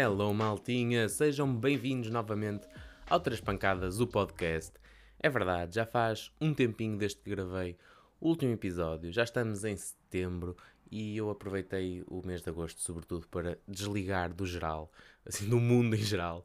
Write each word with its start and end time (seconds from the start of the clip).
Hello, 0.00 0.32
maltinha! 0.32 1.08
Sejam 1.08 1.52
bem-vindos 1.52 2.08
novamente 2.08 2.68
ao 3.10 3.18
Três 3.18 3.40
Pancadas, 3.40 3.98
o 3.98 4.06
podcast. 4.06 4.72
É 5.18 5.28
verdade, 5.28 5.74
já 5.74 5.84
faz 5.84 6.30
um 6.40 6.54
tempinho 6.54 6.96
desde 6.96 7.18
que 7.18 7.28
gravei 7.28 7.76
o 8.20 8.28
último 8.28 8.52
episódio, 8.52 9.10
já 9.10 9.24
estamos 9.24 9.64
em 9.64 9.76
setembro 9.76 10.56
e 10.88 11.16
eu 11.16 11.28
aproveitei 11.30 12.04
o 12.06 12.24
mês 12.24 12.42
de 12.42 12.48
agosto, 12.48 12.80
sobretudo, 12.80 13.26
para 13.26 13.58
desligar 13.66 14.32
do 14.32 14.46
geral, 14.46 14.88
assim, 15.26 15.48
do 15.48 15.58
mundo 15.58 15.96
em 15.96 16.02
geral. 16.04 16.44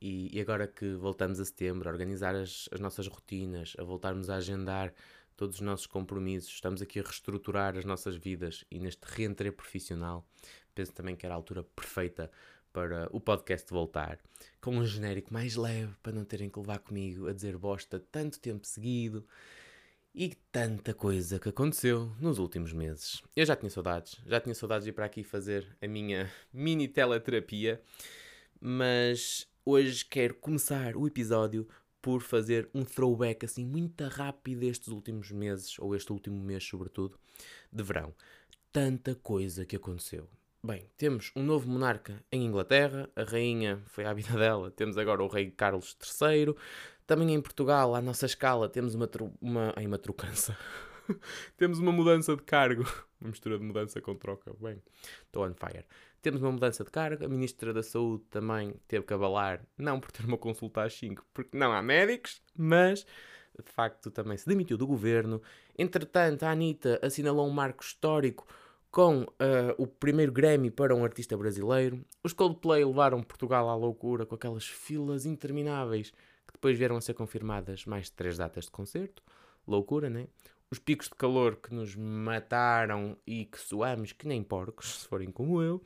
E, 0.00 0.30
e 0.32 0.40
agora 0.40 0.68
que 0.68 0.94
voltamos 0.94 1.40
a 1.40 1.44
setembro, 1.44 1.88
a 1.88 1.92
organizar 1.92 2.36
as, 2.36 2.68
as 2.70 2.78
nossas 2.78 3.08
rotinas, 3.08 3.74
a 3.80 3.82
voltarmos 3.82 4.30
a 4.30 4.36
agendar 4.36 4.94
todos 5.36 5.56
os 5.56 5.60
nossos 5.60 5.88
compromissos, 5.88 6.52
estamos 6.52 6.80
aqui 6.80 7.00
a 7.00 7.02
reestruturar 7.02 7.76
as 7.76 7.84
nossas 7.84 8.14
vidas 8.14 8.64
e 8.70 8.78
neste 8.78 9.02
reentré 9.06 9.50
profissional, 9.50 10.24
penso 10.72 10.92
também 10.92 11.16
que 11.16 11.26
era 11.26 11.34
a 11.34 11.36
altura 11.36 11.64
perfeita 11.64 12.30
para 12.72 13.08
o 13.12 13.20
podcast 13.20 13.70
voltar, 13.70 14.18
com 14.60 14.76
um 14.76 14.84
genérico 14.84 15.32
mais 15.32 15.56
leve 15.56 15.94
para 16.02 16.12
não 16.12 16.24
terem 16.24 16.48
que 16.48 16.58
levar 16.58 16.78
comigo 16.78 17.28
a 17.28 17.32
dizer 17.32 17.56
bosta 17.56 18.02
tanto 18.10 18.40
tempo 18.40 18.66
seguido 18.66 19.26
e 20.14 20.34
tanta 20.50 20.92
coisa 20.92 21.38
que 21.38 21.48
aconteceu 21.48 22.12
nos 22.20 22.38
últimos 22.38 22.72
meses. 22.72 23.22
Eu 23.34 23.46
já 23.46 23.56
tinha 23.56 23.70
saudades, 23.70 24.20
já 24.26 24.40
tinha 24.40 24.54
saudades 24.54 24.84
de 24.84 24.90
ir 24.90 24.92
para 24.92 25.06
aqui 25.06 25.22
fazer 25.24 25.66
a 25.80 25.86
minha 25.86 26.30
mini 26.52 26.88
teleterapia, 26.88 27.80
mas 28.60 29.48
hoje 29.64 30.04
quero 30.04 30.34
começar 30.34 30.96
o 30.96 31.06
episódio 31.06 31.66
por 32.00 32.20
fazer 32.20 32.68
um 32.74 32.84
throwback 32.84 33.44
assim 33.44 33.64
muito 33.64 34.04
rápido 34.04 34.64
estes 34.64 34.88
últimos 34.88 35.30
meses, 35.30 35.78
ou 35.78 35.94
este 35.94 36.12
último 36.12 36.42
mês 36.42 36.64
sobretudo, 36.64 37.18
de 37.72 37.82
verão. 37.82 38.12
Tanta 38.72 39.14
coisa 39.14 39.64
que 39.64 39.76
aconteceu. 39.76 40.28
Bem, 40.64 40.88
temos 40.96 41.32
um 41.34 41.42
novo 41.42 41.68
monarca 41.68 42.24
em 42.30 42.44
Inglaterra, 42.44 43.10
a 43.16 43.24
rainha 43.24 43.82
foi 43.86 44.04
à 44.04 44.12
vida 44.12 44.32
dela, 44.38 44.70
temos 44.70 44.96
agora 44.96 45.20
o 45.20 45.26
rei 45.26 45.50
Carlos 45.50 45.96
III. 46.00 46.54
Também 47.04 47.34
em 47.34 47.40
Portugal, 47.40 47.96
à 47.96 48.00
nossa 48.00 48.26
escala, 48.26 48.68
temos 48.68 48.94
uma, 48.94 49.10
uma, 49.40 49.72
ai, 49.74 49.84
uma 49.86 49.98
trocança. 49.98 50.56
temos 51.58 51.80
uma 51.80 51.90
mudança 51.90 52.36
de 52.36 52.42
cargo. 52.44 52.84
Uma 53.20 53.30
mistura 53.30 53.56
de 53.56 53.64
mudança 53.64 54.00
com 54.00 54.16
troca. 54.16 54.52
Bem, 54.60 54.82
estou 55.24 55.46
on 55.46 55.54
fire. 55.54 55.84
Temos 56.20 56.42
uma 56.42 56.50
mudança 56.50 56.82
de 56.82 56.90
cargo. 56.90 57.24
A 57.24 57.28
Ministra 57.28 57.72
da 57.72 57.80
Saúde 57.80 58.24
também 58.28 58.74
teve 58.88 59.06
que 59.06 59.14
abalar, 59.14 59.64
não 59.78 60.00
por 60.00 60.10
ter 60.10 60.26
uma 60.26 60.36
consulta 60.36 60.82
às 60.82 60.92
5, 60.94 61.24
porque 61.32 61.56
não 61.56 61.72
há 61.72 61.80
médicos, 61.80 62.42
mas 62.56 63.06
de 63.64 63.70
facto 63.70 64.10
também 64.10 64.36
se 64.36 64.48
demitiu 64.48 64.76
do 64.76 64.88
governo. 64.88 65.40
Entretanto, 65.78 66.42
a 66.42 66.50
Anitta 66.50 66.98
assinalou 67.00 67.46
um 67.46 67.52
marco 67.52 67.84
histórico 67.84 68.44
com 68.92 69.22
uh, 69.22 69.26
o 69.78 69.86
primeiro 69.86 70.30
Grammy 70.30 70.70
para 70.70 70.94
um 70.94 71.02
artista 71.02 71.34
brasileiro. 71.34 72.04
Os 72.22 72.34
Coldplay 72.34 72.84
levaram 72.84 73.22
Portugal 73.22 73.70
à 73.70 73.74
loucura 73.74 74.26
com 74.26 74.34
aquelas 74.34 74.66
filas 74.66 75.24
intermináveis 75.24 76.10
que 76.46 76.52
depois 76.52 76.76
vieram 76.76 76.96
a 76.96 77.00
ser 77.00 77.14
confirmadas 77.14 77.86
mais 77.86 78.06
de 78.06 78.12
três 78.12 78.36
datas 78.36 78.66
de 78.66 78.70
concerto. 78.70 79.22
Loucura, 79.66 80.10
né? 80.10 80.28
Os 80.70 80.78
picos 80.78 81.08
de 81.08 81.14
calor 81.14 81.56
que 81.56 81.74
nos 81.74 81.96
mataram 81.96 83.16
e 83.26 83.46
que 83.46 83.58
suamos 83.58 84.12
que 84.12 84.28
nem 84.28 84.42
porcos, 84.42 85.00
se 85.00 85.08
forem 85.08 85.30
como 85.30 85.62
eu. 85.62 85.82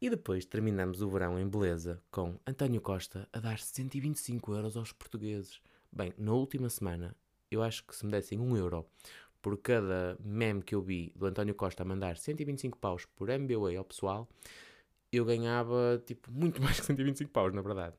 E 0.00 0.10
depois 0.10 0.44
terminamos 0.44 1.02
o 1.02 1.08
verão 1.08 1.38
em 1.38 1.48
beleza 1.48 2.02
com 2.10 2.36
António 2.44 2.80
Costa 2.80 3.28
a 3.32 3.38
dar 3.38 3.60
125 3.60 4.52
euros 4.52 4.76
aos 4.76 4.92
portugueses. 4.92 5.60
Bem, 5.92 6.12
na 6.18 6.32
última 6.32 6.68
semana, 6.68 7.14
eu 7.48 7.62
acho 7.62 7.86
que 7.86 7.94
se 7.94 8.04
me 8.04 8.10
dessem 8.10 8.40
um 8.40 8.56
euro 8.56 8.84
por 9.44 9.58
cada 9.58 10.16
meme 10.24 10.62
que 10.62 10.74
eu 10.74 10.80
vi 10.80 11.12
do 11.14 11.26
António 11.26 11.54
Costa 11.54 11.82
a 11.82 11.86
mandar 11.86 12.16
125 12.16 12.78
paus 12.78 13.04
por 13.04 13.28
MBA 13.28 13.76
ao 13.76 13.84
pessoal, 13.84 14.26
eu 15.12 15.22
ganhava 15.22 16.02
tipo 16.06 16.32
muito 16.32 16.62
mais 16.64 16.80
que 16.80 16.86
125 16.86 17.30
paus, 17.30 17.52
na 17.52 17.60
verdade. 17.60 17.94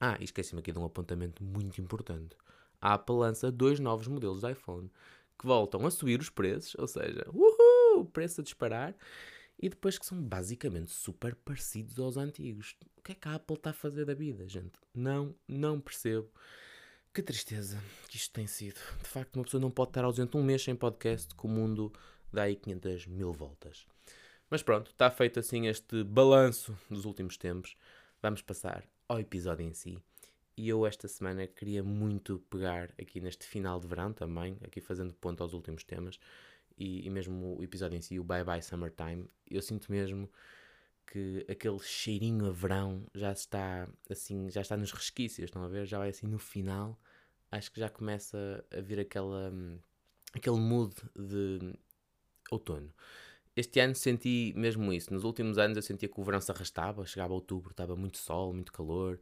Ah, 0.00 0.16
e 0.18 0.24
esqueci-me 0.24 0.58
aqui 0.58 0.72
de 0.72 0.80
um 0.80 0.84
apontamento 0.84 1.40
muito 1.44 1.80
importante. 1.80 2.36
A 2.80 2.94
Apple 2.94 3.14
lança 3.14 3.52
dois 3.52 3.78
novos 3.78 4.08
modelos 4.08 4.40
de 4.40 4.50
iPhone 4.50 4.90
que 5.38 5.46
voltam 5.46 5.86
a 5.86 5.90
subir 5.90 6.18
os 6.18 6.28
preços, 6.28 6.74
ou 6.76 6.88
seja, 6.88 7.24
uhul, 7.32 8.04
preço 8.06 8.40
a 8.40 8.44
disparar, 8.44 8.96
e 9.60 9.68
depois 9.68 9.96
que 9.96 10.04
são 10.04 10.20
basicamente 10.20 10.90
super 10.90 11.36
parecidos 11.36 11.96
aos 12.00 12.16
antigos. 12.16 12.74
O 12.96 13.02
que 13.02 13.12
é 13.12 13.14
que 13.14 13.28
a 13.28 13.36
Apple 13.36 13.54
está 13.54 13.70
a 13.70 13.72
fazer 13.72 14.04
da 14.04 14.14
vida, 14.14 14.48
gente? 14.48 14.80
Não, 14.92 15.32
não 15.46 15.80
percebo. 15.80 16.28
Que 17.14 17.22
tristeza 17.22 17.78
que 18.08 18.16
isto 18.16 18.32
tem 18.32 18.46
sido. 18.46 18.80
De 19.02 19.06
facto, 19.06 19.36
uma 19.36 19.44
pessoa 19.44 19.60
não 19.60 19.70
pode 19.70 19.90
estar 19.90 20.02
ausente 20.02 20.34
um 20.34 20.42
mês 20.42 20.62
sem 20.62 20.74
podcast, 20.74 21.34
que 21.34 21.44
o 21.44 21.48
mundo 21.48 21.92
dá 22.32 22.44
aí 22.44 22.56
500 22.56 23.06
mil 23.06 23.30
voltas. 23.34 23.86
Mas 24.48 24.62
pronto, 24.62 24.90
está 24.90 25.10
feito 25.10 25.38
assim 25.38 25.66
este 25.66 26.02
balanço 26.04 26.74
dos 26.88 27.04
últimos 27.04 27.36
tempos. 27.36 27.76
Vamos 28.22 28.40
passar 28.40 28.88
ao 29.06 29.20
episódio 29.20 29.66
em 29.66 29.74
si. 29.74 29.98
E 30.56 30.66
eu 30.70 30.86
esta 30.86 31.06
semana 31.06 31.46
queria 31.46 31.82
muito 31.82 32.38
pegar 32.48 32.94
aqui 32.98 33.20
neste 33.20 33.44
final 33.44 33.78
de 33.78 33.86
verão 33.86 34.14
também, 34.14 34.56
aqui 34.62 34.80
fazendo 34.80 35.12
ponto 35.12 35.42
aos 35.42 35.52
últimos 35.52 35.84
temas, 35.84 36.18
e, 36.78 37.06
e 37.06 37.10
mesmo 37.10 37.58
o 37.58 37.62
episódio 37.62 37.98
em 37.98 38.00
si, 38.00 38.18
o 38.18 38.24
Bye 38.24 38.44
Bye 38.44 38.62
Summertime. 38.62 39.28
Eu 39.50 39.60
sinto 39.60 39.92
mesmo 39.92 40.30
que 41.06 41.44
aquele 41.48 41.78
cheirinho 41.80 42.46
a 42.46 42.50
verão 42.50 43.06
já 43.14 43.32
está 43.32 43.88
assim, 44.10 44.50
já 44.50 44.60
está 44.60 44.76
nos 44.76 44.92
resquícios, 44.92 45.46
estão 45.46 45.62
a 45.64 45.68
ver? 45.68 45.86
Já 45.86 45.98
vai 45.98 46.10
assim 46.10 46.26
no 46.26 46.38
final, 46.38 46.98
acho 47.50 47.70
que 47.70 47.80
já 47.80 47.88
começa 47.88 48.64
a 48.70 48.80
vir 48.80 49.00
aquela 49.00 49.52
aquele 50.34 50.56
mood 50.56 50.94
de 51.14 51.74
outono. 52.50 52.92
Este 53.54 53.80
ano 53.80 53.94
senti 53.94 54.54
mesmo 54.56 54.92
isso. 54.92 55.12
Nos 55.12 55.24
últimos 55.24 55.58
anos 55.58 55.76
eu 55.76 55.82
sentia 55.82 56.08
que 56.08 56.20
o 56.20 56.24
verão 56.24 56.40
se 56.40 56.50
arrastava, 56.50 57.04
chegava 57.04 57.34
outubro, 57.34 57.72
estava 57.72 57.94
muito 57.94 58.18
sol, 58.18 58.52
muito 58.52 58.72
calor. 58.72 59.20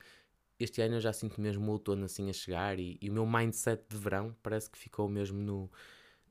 Este 0.59 0.83
ano 0.83 0.97
eu 0.97 1.01
já 1.01 1.13
sinto 1.13 1.41
mesmo 1.41 1.67
o 1.67 1.73
outono 1.73 2.05
assim 2.05 2.31
a 2.31 2.33
chegar 2.33 2.79
e, 2.79 2.99
e 3.01 3.11
o 3.11 3.13
meu 3.13 3.27
mindset 3.27 3.83
de 3.89 3.97
verão 3.97 4.37
parece 4.43 4.71
que 4.71 4.79
ficou 4.79 5.09
mesmo 5.09 5.41
no, 5.41 5.71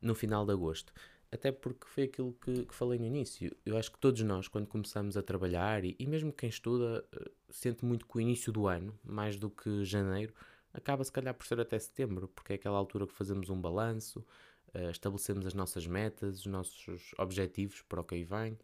no 0.01 0.15
final 0.15 0.45
de 0.45 0.53
agosto. 0.53 0.93
Até 1.31 1.51
porque 1.51 1.85
foi 1.87 2.03
aquilo 2.03 2.33
que, 2.41 2.65
que, 2.65 2.73
falei 2.73 2.97
no 2.97 3.05
início. 3.05 3.55
Eu 3.63 3.77
acho 3.77 3.91
que 3.91 3.99
todos 3.99 4.21
nós, 4.23 4.47
quando 4.47 4.65
começamos 4.67 5.15
a 5.15 5.21
trabalhar, 5.21 5.85
e, 5.85 5.95
e 5.99 6.07
mesmo 6.07 6.33
quem 6.33 6.49
estuda, 6.49 7.05
uh, 7.15 7.31
sente 7.49 7.85
muito 7.85 8.07
que 8.07 8.17
o 8.17 8.21
início 8.21 8.51
do 8.51 8.67
ano, 8.67 8.97
mais 9.03 9.37
do 9.37 9.49
que 9.49 9.85
janeiro, 9.85 10.33
acaba 10.73 11.03
se 11.03 11.11
calhar 11.11 11.33
por 11.35 11.45
ser 11.45 11.59
até 11.59 11.77
setembro, 11.77 12.27
porque 12.29 12.53
é 12.53 12.55
aquela 12.55 12.77
altura 12.77 13.05
que 13.05 13.13
fazemos 13.13 13.49
um 13.49 13.61
balanço, 13.61 14.25
uh, 14.73 14.89
estabelecemos 14.89 15.45
as 15.45 15.53
nossas 15.53 15.85
metas, 15.85 16.39
os 16.39 16.45
nossos 16.47 17.11
objetivos 17.17 17.83
para 17.83 18.01
o 18.01 18.03
que 18.03 18.15
aí 18.15 18.23
vem. 18.23 18.57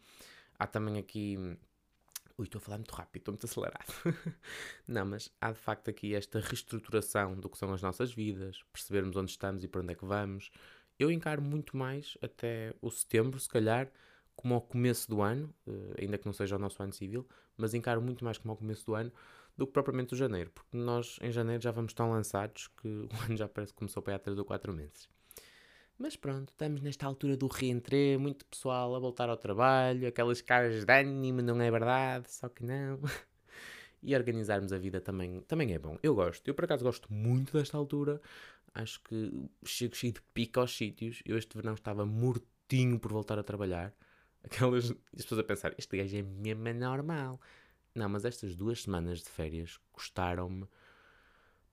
Há 0.57 0.65
também 0.65 0.97
aqui. 0.97 1.37
Ui, 2.37 2.45
estou 2.45 2.59
a 2.59 2.61
falar 2.61 2.77
muito 2.77 2.91
rápido, 2.93 3.21
estou 3.21 3.31
muito 3.33 3.45
acelerado. 3.45 3.93
Não, 4.87 5.05
mas 5.05 5.31
há 5.39 5.51
de 5.51 5.59
facto 5.59 5.89
aqui 5.89 6.15
esta 6.15 6.39
reestruturação 6.39 7.39
do 7.39 7.47
que 7.47 7.57
são 7.57 7.71
as 7.73 7.81
nossas 7.81 8.11
vidas, 8.13 8.61
percebermos 8.73 9.15
onde 9.15 9.31
estamos 9.31 9.63
e 9.63 9.67
para 9.67 9.81
onde 9.81 9.93
é 9.93 9.95
que 9.95 10.05
vamos, 10.05 10.51
eu 10.99 11.11
encaro 11.11 11.41
muito 11.41 11.75
mais 11.75 12.17
até 12.21 12.73
o 12.81 12.89
setembro, 12.89 13.39
se 13.39 13.49
calhar, 13.49 13.91
como 14.35 14.53
ao 14.53 14.61
começo 14.61 15.09
do 15.09 15.21
ano, 15.21 15.53
uh, 15.67 15.95
ainda 15.99 16.17
que 16.17 16.25
não 16.25 16.33
seja 16.33 16.55
o 16.55 16.59
nosso 16.59 16.81
ano 16.81 16.93
civil, 16.93 17.27
mas 17.57 17.73
encaro 17.73 18.01
muito 18.01 18.23
mais 18.23 18.37
como 18.37 18.51
ao 18.51 18.57
começo 18.57 18.85
do 18.85 18.95
ano 18.95 19.11
do 19.57 19.65
que 19.65 19.73
propriamente 19.73 20.13
o 20.13 20.17
janeiro, 20.17 20.51
porque 20.51 20.75
nós 20.75 21.17
em 21.21 21.31
janeiro 21.31 21.63
já 21.63 21.71
vamos 21.71 21.93
tão 21.93 22.11
lançados 22.11 22.67
que 22.67 22.87
o 22.87 23.09
ano 23.25 23.37
já 23.37 23.47
parece 23.47 23.73
que 23.73 23.79
começou 23.79 24.03
para 24.03 24.15
há 24.15 24.19
3 24.19 24.37
ou 24.37 24.45
4 24.45 24.73
meses. 24.73 25.09
Mas 25.97 26.17
pronto, 26.17 26.49
estamos 26.49 26.81
nesta 26.81 27.05
altura 27.05 27.37
do 27.37 27.47
reentré, 27.47 28.17
muito 28.17 28.45
pessoal 28.45 28.93
a 28.95 28.99
voltar 28.99 29.29
ao 29.29 29.37
trabalho, 29.37 30.07
aquelas 30.07 30.41
caras 30.41 30.83
de 30.83 30.93
ânimo, 30.93 31.41
não 31.41 31.61
é 31.61 31.71
verdade, 31.71 32.29
só 32.29 32.49
que 32.49 32.65
não. 32.65 32.99
e 34.03 34.13
organizarmos 34.13 34.73
a 34.73 34.77
vida 34.77 34.99
também, 34.99 35.39
também 35.41 35.73
é 35.73 35.79
bom. 35.79 35.97
Eu 36.03 36.13
gosto, 36.13 36.47
eu 36.47 36.53
por 36.53 36.65
acaso 36.65 36.83
gosto 36.83 37.11
muito 37.11 37.57
desta 37.57 37.77
altura, 37.77 38.21
acho 38.75 39.01
que 39.01 39.31
chego 39.65 39.95
cheio 39.95 40.13
de 40.13 40.21
pica 40.33 40.59
aos 40.59 40.75
sítios. 40.75 41.21
Eu 41.25 41.37
este 41.37 41.55
verão 41.55 41.73
estava 41.73 42.05
mortinho 42.05 42.99
por 42.99 43.11
voltar 43.11 43.39
a 43.39 43.43
trabalhar. 43.43 43.93
Aquelas. 44.43 44.91
as 44.91 45.23
pessoas 45.23 45.39
a 45.39 45.43
pensar, 45.43 45.73
este 45.77 45.97
gajo 45.97 46.17
é 46.17 46.21
mesmo 46.21 46.71
normal. 46.73 47.39
Não, 47.95 48.09
mas 48.09 48.25
estas 48.25 48.55
duas 48.55 48.83
semanas 48.83 49.19
de 49.19 49.29
férias 49.29 49.79
custaram-me. 49.91 50.67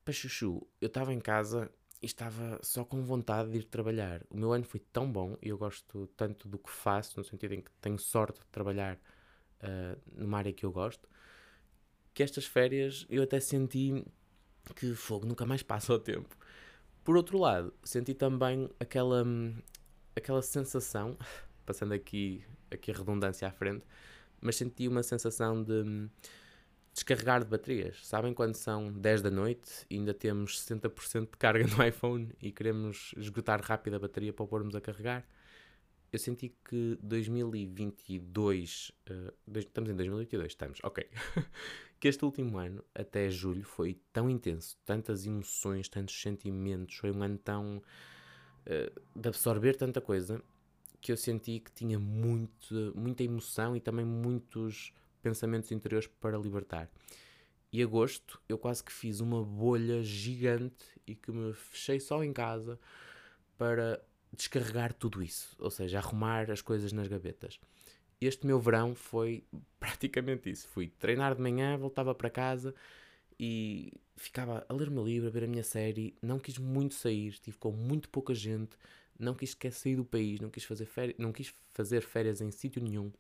Para 0.05 0.15
chuchu, 0.15 0.67
eu 0.81 0.87
estava 0.87 1.13
em 1.13 1.21
casa 1.21 1.71
e 2.01 2.07
estava 2.07 2.59
só 2.63 2.85
com 2.85 3.03
vontade 3.05 3.51
de 3.51 3.59
ir 3.59 3.65
trabalhar. 3.65 4.23
O 4.31 4.37
meu 4.37 4.53
ano 4.53 4.65
foi 4.65 4.81
tão 4.81 5.11
bom 5.11 5.37
e 5.43 5.49
eu 5.49 5.59
gosto 5.59 6.07
tanto 6.17 6.49
do 6.49 6.59
que 6.59 6.71
faço, 6.71 7.19
no 7.19 7.25
sentido 7.25 7.55
em 7.55 7.61
que 7.61 7.71
tenho 7.81 7.99
sorte 7.99 8.41
de 8.41 8.47
trabalhar 8.47 8.97
uh, 8.97 10.01
numa 10.13 10.39
área 10.39 10.53
que 10.53 10.65
eu 10.65 10.73
gosto, 10.73 11.09
que 12.15 12.23
estas 12.23 12.47
férias 12.47 13.07
eu 13.09 13.23
até 13.23 13.39
senti 13.39 14.05
que 14.77 14.95
fogo 14.95 15.27
nunca 15.27 15.47
mais 15.47 15.63
passa 15.65 15.93
o 15.93 15.99
tempo. 15.99 16.37
Por 17.05 17.17
outro 17.17 17.39
lado, 17.39 17.73
senti 17.83 18.15
também 18.15 18.69
aquela, 18.79 19.25
aquela 20.15 20.43
sensação, 20.43 21.17
passando 21.67 21.93
aqui, 21.93 22.45
aqui 22.71 22.91
a 22.91 22.95
redundância 22.95 23.47
à 23.49 23.51
frente, 23.51 23.85
mas 24.41 24.57
senti 24.57 24.87
uma 24.87 25.03
sensação 25.03 25.63
de 25.63 26.09
descarregar 26.93 27.43
de 27.43 27.51
baterias. 27.51 28.07
Sabem 28.07 28.35
quando 28.35 28.55
são 28.55 28.93
10 28.93 29.23
da 29.23 29.31
noite 29.31 29.87
e 29.91 29.97
ainda 29.97 30.13
temos 30.13 30.65
60% 30.65 31.31
de 31.31 31.37
carga 31.39 31.67
no 31.75 31.85
iPhone 31.85 32.31
e 32.41 32.53
queremos 32.53 33.15
esgotar 33.17 33.61
rápido 33.63 33.97
a 33.97 33.99
bateria 33.99 34.33
para 34.33 34.45
o 34.45 34.49
pormos 34.49 34.75
a 34.75 34.81
carregar? 34.81 35.27
eu 36.13 36.19
senti 36.19 36.55
que 36.69 36.99
2022, 37.03 38.93
uh, 39.11 39.33
dois, 39.47 39.65
estamos 39.65 39.89
em 39.89 39.97
2022, 39.97 40.53
estamos, 40.53 40.79
ok, 40.83 41.09
que 42.03 42.09
este 42.09 42.25
último 42.25 42.59
ano, 42.59 42.85
até 42.93 43.31
julho, 43.31 43.63
foi 43.63 43.97
tão 44.13 44.29
intenso, 44.29 44.77
tantas 44.85 45.25
emoções, 45.25 45.89
tantos 45.89 46.21
sentimentos, 46.21 46.97
foi 46.97 47.13
um 47.13 47.23
ano 47.23 47.39
tão 47.39 47.77
uh, 47.77 49.21
de 49.21 49.29
absorver 49.29 49.77
tanta 49.77 50.01
coisa, 50.01 50.43
que 51.01 51.13
eu 51.13 51.17
senti 51.17 51.61
que 51.61 51.71
tinha 51.71 52.01
muito, 52.01 52.93
muita 52.97 53.23
emoção 53.23 53.77
e 53.77 53.81
também 53.81 54.05
muitos 54.05 54.93
pensamentos 55.23 55.71
interiores 55.71 56.09
para 56.09 56.37
libertar. 56.37 56.91
E 57.73 57.81
agosto 57.81 58.43
eu 58.49 58.59
quase 58.59 58.83
que 58.83 58.93
fiz 58.93 59.21
uma 59.21 59.45
bolha 59.45 60.03
gigante 60.03 60.85
e 61.07 61.15
que 61.15 61.31
me 61.31 61.53
fechei 61.55 62.01
só 62.01 62.25
em 62.25 62.33
casa 62.33 62.81
para 63.57 64.05
descarregar 64.33 64.93
tudo 64.93 65.23
isso, 65.23 65.55
ou 65.57 65.71
seja, 65.71 65.99
arrumar 65.99 66.51
as 66.51 66.61
coisas 66.61 66.93
nas 66.93 67.07
gavetas. 67.07 67.61
Este 68.27 68.47
meu 68.47 68.59
verão 68.61 68.95
foi 68.95 69.45
praticamente 69.79 70.51
isso. 70.51 70.69
Fui 70.69 70.89
treinar 70.99 71.35
de 71.35 71.43
manhã, 71.43 71.77
voltava 71.77 72.15
para 72.15 72.31
casa 72.31 72.75
e 73.39 73.93
ficava 74.17 74.65
a 74.69 74.73
ler 74.73 74.89
o 74.89 74.93
meu 74.93 75.05
livro, 75.05 75.29
a 75.29 75.31
ver 75.31 75.45
a 75.45 75.47
minha 75.47 75.65
série. 75.65 76.15
Não 76.23 76.39
quis 76.39 76.59
muito 76.59 76.95
sair, 76.95 77.29
estive 77.29 77.57
com 77.57 77.73
muito 77.73 78.09
pouca 78.09 78.35
gente, 78.35 78.77
não 79.19 79.35
quis 79.35 79.51
sequer 79.51 79.73
sair 79.73 79.97
do 79.97 80.05
país, 80.05 80.41
não 80.41 80.51
quis 80.51 80.65
fazer 80.65 80.87
férias, 80.87 81.17
não 81.19 81.33
quis 81.33 81.55
fazer 81.73 82.03
férias 82.03 82.41
em 82.41 82.51
sítio 82.51 82.83
nenhum. 82.83 83.13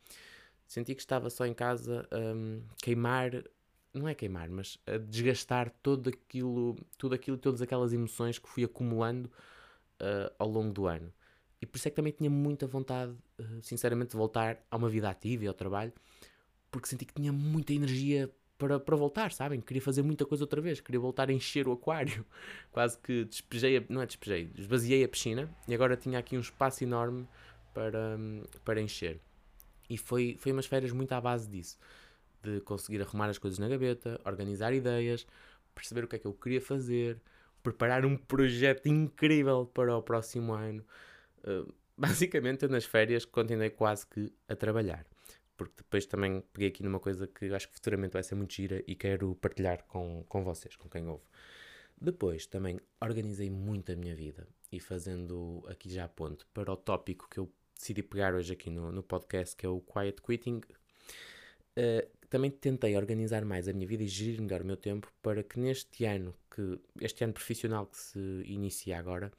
Senti 0.66 0.94
que 0.94 1.02
estava 1.02 1.28
só 1.28 1.44
em 1.44 1.52
casa 1.52 2.08
um, 2.12 2.62
queimar, 2.82 3.44
não 3.92 4.08
é 4.08 4.14
queimar, 4.14 4.48
mas 4.48 4.78
a 4.86 4.96
desgastar 4.96 5.70
todo 5.82 6.08
aquilo, 6.08 6.76
tudo 6.96 7.14
aquilo, 7.14 7.36
todas 7.36 7.60
aquelas 7.60 7.92
emoções 7.92 8.38
que 8.38 8.48
fui 8.48 8.64
acumulando 8.64 9.26
uh, 10.00 10.32
ao 10.38 10.48
longo 10.48 10.72
do 10.72 10.86
ano. 10.86 11.12
E 11.62 11.66
por 11.66 11.78
isso 11.78 11.86
é 11.86 11.90
que 11.92 11.96
também 11.96 12.12
tinha 12.12 12.28
muita 12.28 12.66
vontade, 12.66 13.12
uh, 13.38 13.62
sinceramente, 13.62 14.10
de 14.10 14.16
voltar 14.16 14.58
a 14.68 14.76
uma 14.76 14.88
vida 14.88 15.08
ativa 15.08 15.44
e 15.44 15.46
ao 15.46 15.54
trabalho, 15.54 15.92
porque 16.72 16.88
senti 16.88 17.04
que 17.04 17.14
tinha 17.14 17.32
muita 17.32 17.72
energia 17.72 18.28
para, 18.58 18.80
para 18.80 18.96
voltar, 18.96 19.32
sabem? 19.32 19.60
Queria 19.60 19.80
fazer 19.80 20.02
muita 20.02 20.26
coisa 20.26 20.42
outra 20.42 20.60
vez, 20.60 20.80
queria 20.80 20.98
voltar 20.98 21.30
a 21.30 21.32
encher 21.32 21.68
o 21.68 21.72
aquário. 21.72 22.26
Quase 22.72 22.98
que 22.98 23.24
despejei, 23.24 23.76
a, 23.76 23.84
não 23.88 24.02
é 24.02 24.06
despejei, 24.06 24.50
esvaziei 24.56 25.04
a 25.04 25.08
piscina 25.08 25.48
e 25.68 25.74
agora 25.74 25.96
tinha 25.96 26.18
aqui 26.18 26.36
um 26.36 26.40
espaço 26.40 26.82
enorme 26.82 27.28
para, 27.72 28.18
para 28.64 28.80
encher. 28.80 29.20
E 29.88 29.96
foi, 29.96 30.36
foi 30.40 30.50
umas 30.50 30.66
férias 30.66 30.90
muito 30.90 31.12
à 31.12 31.20
base 31.20 31.48
disso, 31.48 31.78
de 32.42 32.60
conseguir 32.62 33.00
arrumar 33.02 33.28
as 33.28 33.38
coisas 33.38 33.60
na 33.60 33.68
gaveta, 33.68 34.20
organizar 34.24 34.74
ideias, 34.74 35.24
perceber 35.74 36.04
o 36.04 36.08
que 36.08 36.16
é 36.16 36.18
que 36.18 36.26
eu 36.26 36.32
queria 36.32 36.60
fazer, 36.60 37.20
preparar 37.62 38.04
um 38.04 38.16
projeto 38.16 38.86
incrível 38.86 39.66
para 39.66 39.96
o 39.96 40.02
próximo 40.02 40.52
ano. 40.52 40.84
Uh, 41.44 41.72
basicamente, 41.96 42.64
eu 42.64 42.68
nas 42.68 42.84
férias 42.84 43.24
continuei 43.24 43.70
quase 43.70 44.06
que 44.06 44.32
a 44.48 44.56
trabalhar. 44.56 45.06
Porque 45.56 45.74
depois 45.76 46.06
também 46.06 46.42
peguei 46.52 46.68
aqui 46.68 46.82
numa 46.82 46.98
coisa 46.98 47.26
que 47.26 47.52
acho 47.54 47.68
que 47.68 47.74
futuramente 47.74 48.14
vai 48.14 48.22
ser 48.22 48.34
muito 48.34 48.54
gira 48.54 48.82
e 48.86 48.94
quero 48.94 49.34
partilhar 49.36 49.84
com, 49.84 50.24
com 50.28 50.42
vocês, 50.42 50.74
com 50.76 50.88
quem 50.88 51.06
ouve. 51.06 51.24
Depois 52.00 52.46
também 52.46 52.80
organizei 53.00 53.48
muito 53.48 53.92
a 53.92 53.96
minha 53.96 54.14
vida 54.14 54.48
e 54.72 54.80
fazendo 54.80 55.62
aqui 55.68 55.88
já 55.88 56.08
ponto 56.08 56.46
para 56.52 56.72
o 56.72 56.76
tópico 56.76 57.28
que 57.30 57.38
eu 57.38 57.52
decidi 57.76 58.02
pegar 58.02 58.34
hoje 58.34 58.52
aqui 58.52 58.70
no, 58.70 58.90
no 58.90 59.02
podcast, 59.02 59.54
que 59.54 59.66
é 59.66 59.68
o 59.68 59.80
Quiet 59.80 60.20
Quitting. 60.20 60.60
Uh, 61.76 62.08
também 62.28 62.50
tentei 62.50 62.96
organizar 62.96 63.44
mais 63.44 63.68
a 63.68 63.72
minha 63.72 63.86
vida 63.86 64.02
e 64.02 64.08
gerir 64.08 64.40
melhor 64.40 64.62
o 64.62 64.64
meu 64.64 64.76
tempo 64.76 65.12
para 65.22 65.42
que 65.42 65.60
neste 65.60 66.04
ano, 66.04 66.34
que 66.50 66.80
este 67.00 67.24
ano 67.24 67.34
profissional 67.34 67.86
que 67.86 67.98
se 67.98 68.18
inicia 68.46 68.98
agora, 68.98 69.30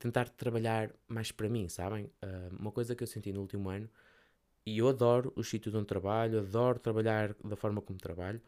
tentar 0.00 0.28
trabalhar 0.30 0.90
mais 1.06 1.30
para 1.30 1.48
mim, 1.48 1.68
sabem? 1.68 2.06
Uh, 2.24 2.56
uma 2.58 2.72
coisa 2.72 2.96
que 2.96 3.02
eu 3.04 3.06
senti 3.06 3.32
no 3.32 3.40
último 3.40 3.68
ano, 3.68 3.88
e 4.66 4.78
eu 4.78 4.88
adoro 4.88 5.32
os 5.36 5.48
sítios 5.48 5.74
onde 5.74 5.86
trabalho, 5.86 6.38
adoro 6.40 6.78
trabalhar 6.78 7.34
da 7.44 7.54
forma 7.54 7.80
como 7.80 7.98
trabalho, 7.98 8.40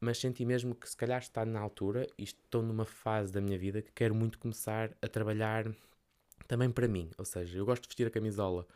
mas 0.00 0.18
senti 0.18 0.44
mesmo 0.44 0.74
que 0.74 0.88
se 0.88 0.96
calhar 0.96 1.20
está 1.20 1.44
na 1.44 1.60
altura 1.60 2.06
e 2.18 2.24
estou 2.24 2.62
numa 2.62 2.84
fase 2.84 3.32
da 3.32 3.40
minha 3.40 3.58
vida 3.58 3.80
que 3.80 3.92
quero 3.92 4.14
muito 4.14 4.38
começar 4.38 4.96
a 5.00 5.08
trabalhar 5.08 5.72
também 6.46 6.70
para 6.70 6.88
mim. 6.88 7.10
Ou 7.16 7.24
seja, 7.24 7.58
eu 7.58 7.64
gosto 7.64 7.82
de 7.82 7.88
vestir 7.88 8.06
a 8.06 8.10
camisola 8.10 8.66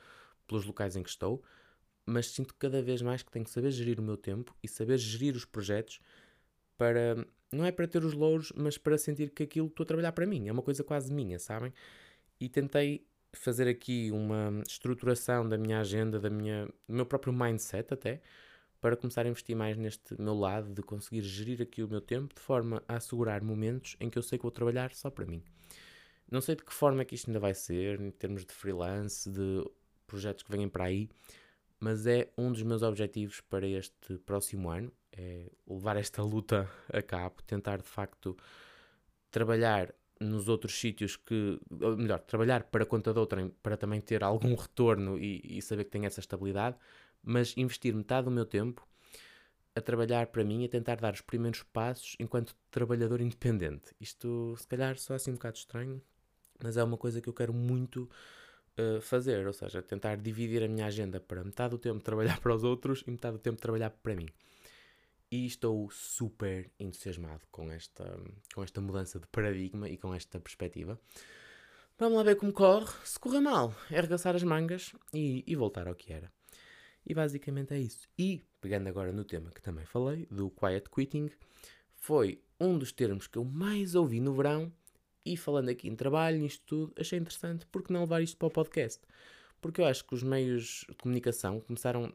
pelos 0.46 0.64
locais 0.64 0.96
em 0.96 1.02
que 1.02 1.10
estou, 1.10 1.42
mas 2.06 2.30
sinto 2.30 2.54
cada 2.54 2.82
vez 2.82 3.02
mais 3.02 3.22
que 3.22 3.30
tenho 3.30 3.44
que 3.44 3.50
saber 3.50 3.70
gerir 3.70 4.00
o 4.00 4.02
meu 4.02 4.16
tempo 4.16 4.54
e 4.62 4.68
saber 4.68 4.98
gerir 4.98 5.34
os 5.34 5.44
projetos 5.44 6.00
para. 6.76 7.24
Não 7.52 7.64
é 7.64 7.70
para 7.70 7.86
ter 7.86 8.04
os 8.04 8.14
louros, 8.14 8.52
mas 8.56 8.78
para 8.78 8.96
sentir 8.96 9.30
que 9.30 9.42
aquilo 9.42 9.66
estou 9.66 9.84
a 9.84 9.86
trabalhar 9.86 10.12
para 10.12 10.26
mim. 10.26 10.48
É 10.48 10.52
uma 10.52 10.62
coisa 10.62 10.82
quase 10.82 11.12
minha, 11.12 11.38
sabem? 11.38 11.72
E 12.42 12.48
tentei 12.48 13.06
fazer 13.32 13.68
aqui 13.68 14.10
uma 14.10 14.64
estruturação 14.66 15.48
da 15.48 15.56
minha 15.56 15.78
agenda, 15.78 16.18
da 16.18 16.28
minha, 16.28 16.66
do 16.88 16.92
meu 16.92 17.06
próprio 17.06 17.32
mindset 17.32 17.94
até, 17.94 18.20
para 18.80 18.96
começar 18.96 19.24
a 19.24 19.28
investir 19.28 19.54
mais 19.54 19.76
neste 19.76 20.20
meu 20.20 20.34
lado 20.34 20.74
de 20.74 20.82
conseguir 20.82 21.22
gerir 21.22 21.62
aqui 21.62 21.84
o 21.84 21.88
meu 21.88 22.00
tempo 22.00 22.34
de 22.34 22.40
forma 22.40 22.82
a 22.88 22.96
assegurar 22.96 23.44
momentos 23.44 23.96
em 24.00 24.10
que 24.10 24.18
eu 24.18 24.24
sei 24.24 24.38
que 24.38 24.42
vou 24.42 24.50
trabalhar 24.50 24.92
só 24.92 25.08
para 25.08 25.24
mim. 25.24 25.40
Não 26.28 26.40
sei 26.40 26.56
de 26.56 26.64
que 26.64 26.74
forma 26.74 27.02
é 27.02 27.04
que 27.04 27.14
isto 27.14 27.28
ainda 27.28 27.38
vai 27.38 27.54
ser, 27.54 28.00
em 28.00 28.10
termos 28.10 28.44
de 28.44 28.52
freelance, 28.52 29.30
de 29.30 29.64
projetos 30.04 30.42
que 30.42 30.50
venham 30.50 30.68
para 30.68 30.86
aí, 30.86 31.08
mas 31.78 32.08
é 32.08 32.28
um 32.36 32.50
dos 32.50 32.64
meus 32.64 32.82
objetivos 32.82 33.40
para 33.40 33.68
este 33.68 34.18
próximo 34.18 34.68
ano, 34.68 34.92
é 35.12 35.48
levar 35.64 35.96
esta 35.96 36.24
luta 36.24 36.68
a 36.92 37.00
cabo, 37.00 37.36
tentar 37.46 37.76
de 37.76 37.88
facto 37.88 38.36
trabalhar 39.30 39.94
nos 40.22 40.48
outros 40.48 40.78
sítios 40.78 41.16
que, 41.16 41.58
ou 41.80 41.96
melhor, 41.96 42.20
trabalhar 42.20 42.64
para 42.64 42.86
conta 42.86 43.12
de 43.12 43.18
outrem 43.18 43.48
para 43.62 43.76
também 43.76 44.00
ter 44.00 44.22
algum 44.22 44.54
retorno 44.54 45.18
e, 45.18 45.40
e 45.44 45.62
saber 45.62 45.84
que 45.84 45.90
tenho 45.90 46.06
essa 46.06 46.20
estabilidade, 46.20 46.76
mas 47.22 47.56
investir 47.56 47.94
metade 47.94 48.24
do 48.24 48.30
meu 48.30 48.44
tempo 48.46 48.86
a 49.74 49.80
trabalhar 49.80 50.26
para 50.26 50.44
mim 50.44 50.64
a 50.64 50.68
tentar 50.68 50.96
dar 50.96 51.14
os 51.14 51.20
primeiros 51.20 51.62
passos 51.62 52.16
enquanto 52.18 52.54
trabalhador 52.70 53.20
independente. 53.20 53.94
Isto 54.00 54.54
se 54.58 54.66
calhar 54.66 54.98
só 54.98 55.14
assim 55.14 55.30
um 55.30 55.34
bocado 55.34 55.56
estranho, 55.56 56.00
mas 56.62 56.76
é 56.76 56.84
uma 56.84 56.96
coisa 56.96 57.20
que 57.20 57.28
eu 57.28 57.32
quero 57.32 57.52
muito 57.52 58.08
uh, 58.78 59.00
fazer, 59.00 59.46
ou 59.46 59.52
seja, 59.52 59.82
tentar 59.82 60.16
dividir 60.16 60.62
a 60.62 60.68
minha 60.68 60.86
agenda 60.86 61.20
para 61.20 61.42
metade 61.42 61.70
do 61.70 61.78
tempo 61.78 62.02
trabalhar 62.02 62.38
para 62.40 62.54
os 62.54 62.64
outros 62.64 63.02
e 63.06 63.10
metade 63.10 63.36
do 63.36 63.40
tempo 63.40 63.60
trabalhar 63.60 63.90
para 63.90 64.14
mim. 64.14 64.28
E 65.32 65.46
estou 65.46 65.90
super 65.90 66.70
entusiasmado 66.78 67.40
com 67.50 67.72
esta, 67.72 68.04
com 68.54 68.62
esta 68.62 68.82
mudança 68.82 69.18
de 69.18 69.26
paradigma 69.28 69.88
e 69.88 69.96
com 69.96 70.14
esta 70.14 70.38
perspectiva. 70.38 71.00
Vamos 71.98 72.18
lá 72.18 72.22
ver 72.22 72.36
como 72.36 72.52
corre. 72.52 72.92
Se 73.02 73.18
correr 73.18 73.40
mal, 73.40 73.74
é 73.90 73.98
arregaçar 73.98 74.36
as 74.36 74.42
mangas 74.42 74.92
e, 75.10 75.42
e 75.46 75.56
voltar 75.56 75.88
ao 75.88 75.94
que 75.94 76.12
era. 76.12 76.30
E 77.06 77.14
basicamente 77.14 77.72
é 77.72 77.78
isso. 77.78 78.06
E, 78.18 78.42
pegando 78.60 78.88
agora 78.88 79.10
no 79.10 79.24
tema 79.24 79.50
que 79.50 79.62
também 79.62 79.86
falei, 79.86 80.26
do 80.30 80.50
quiet 80.50 80.90
quitting, 80.90 81.30
foi 81.94 82.42
um 82.60 82.76
dos 82.76 82.92
termos 82.92 83.26
que 83.26 83.38
eu 83.38 83.44
mais 83.44 83.94
ouvi 83.94 84.20
no 84.20 84.34
verão 84.34 84.70
e 85.24 85.34
falando 85.34 85.70
aqui 85.70 85.88
em 85.88 85.96
trabalho, 85.96 86.40
nisto 86.40 86.62
tudo, 86.66 86.92
achei 86.98 87.18
interessante 87.18 87.64
porque 87.72 87.90
não 87.90 88.00
levar 88.00 88.20
isto 88.20 88.36
para 88.36 88.48
o 88.48 88.50
podcast. 88.50 89.00
Porque 89.62 89.80
eu 89.80 89.86
acho 89.86 90.04
que 90.04 90.14
os 90.14 90.22
meios 90.22 90.84
de 90.88 90.94
comunicação 90.96 91.58
começaram. 91.60 92.12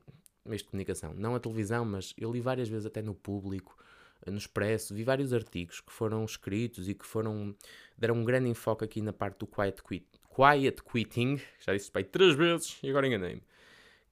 Meios 0.48 0.62
de 0.62 0.70
comunicação, 0.70 1.14
não 1.14 1.36
a 1.36 1.40
televisão, 1.40 1.86
mas 1.86 2.14
eu 2.18 2.32
li 2.32 2.42
várias 2.42 2.70
vezes 2.70 2.86
até 2.86 3.02
no 3.02 3.14
público, 3.14 3.78
no 4.26 4.38
Expresso, 4.38 4.94
vi 4.94 5.04
vários 5.04 5.34
artigos 5.34 5.80
que 5.80 5.92
foram 5.92 6.24
escritos 6.26 6.90
e 6.90 6.94
que 6.94 7.06
foram. 7.06 7.56
deram 7.98 8.16
um 8.16 8.24
grande 8.24 8.50
enfoque 8.50 8.84
aqui 8.84 9.02
na 9.02 9.14
parte 9.14 9.40
do 9.40 9.48
quiet, 9.48 9.82
quit, 9.84 10.06
quiet 10.34 10.82
quitting, 10.84 11.40
já 11.60 11.74
disse 11.74 11.92
bem 11.92 12.04
três 12.04 12.36
vezes 12.36 12.78
e 12.82 12.90
agora 12.90 13.08
enganei-me. 13.08 13.44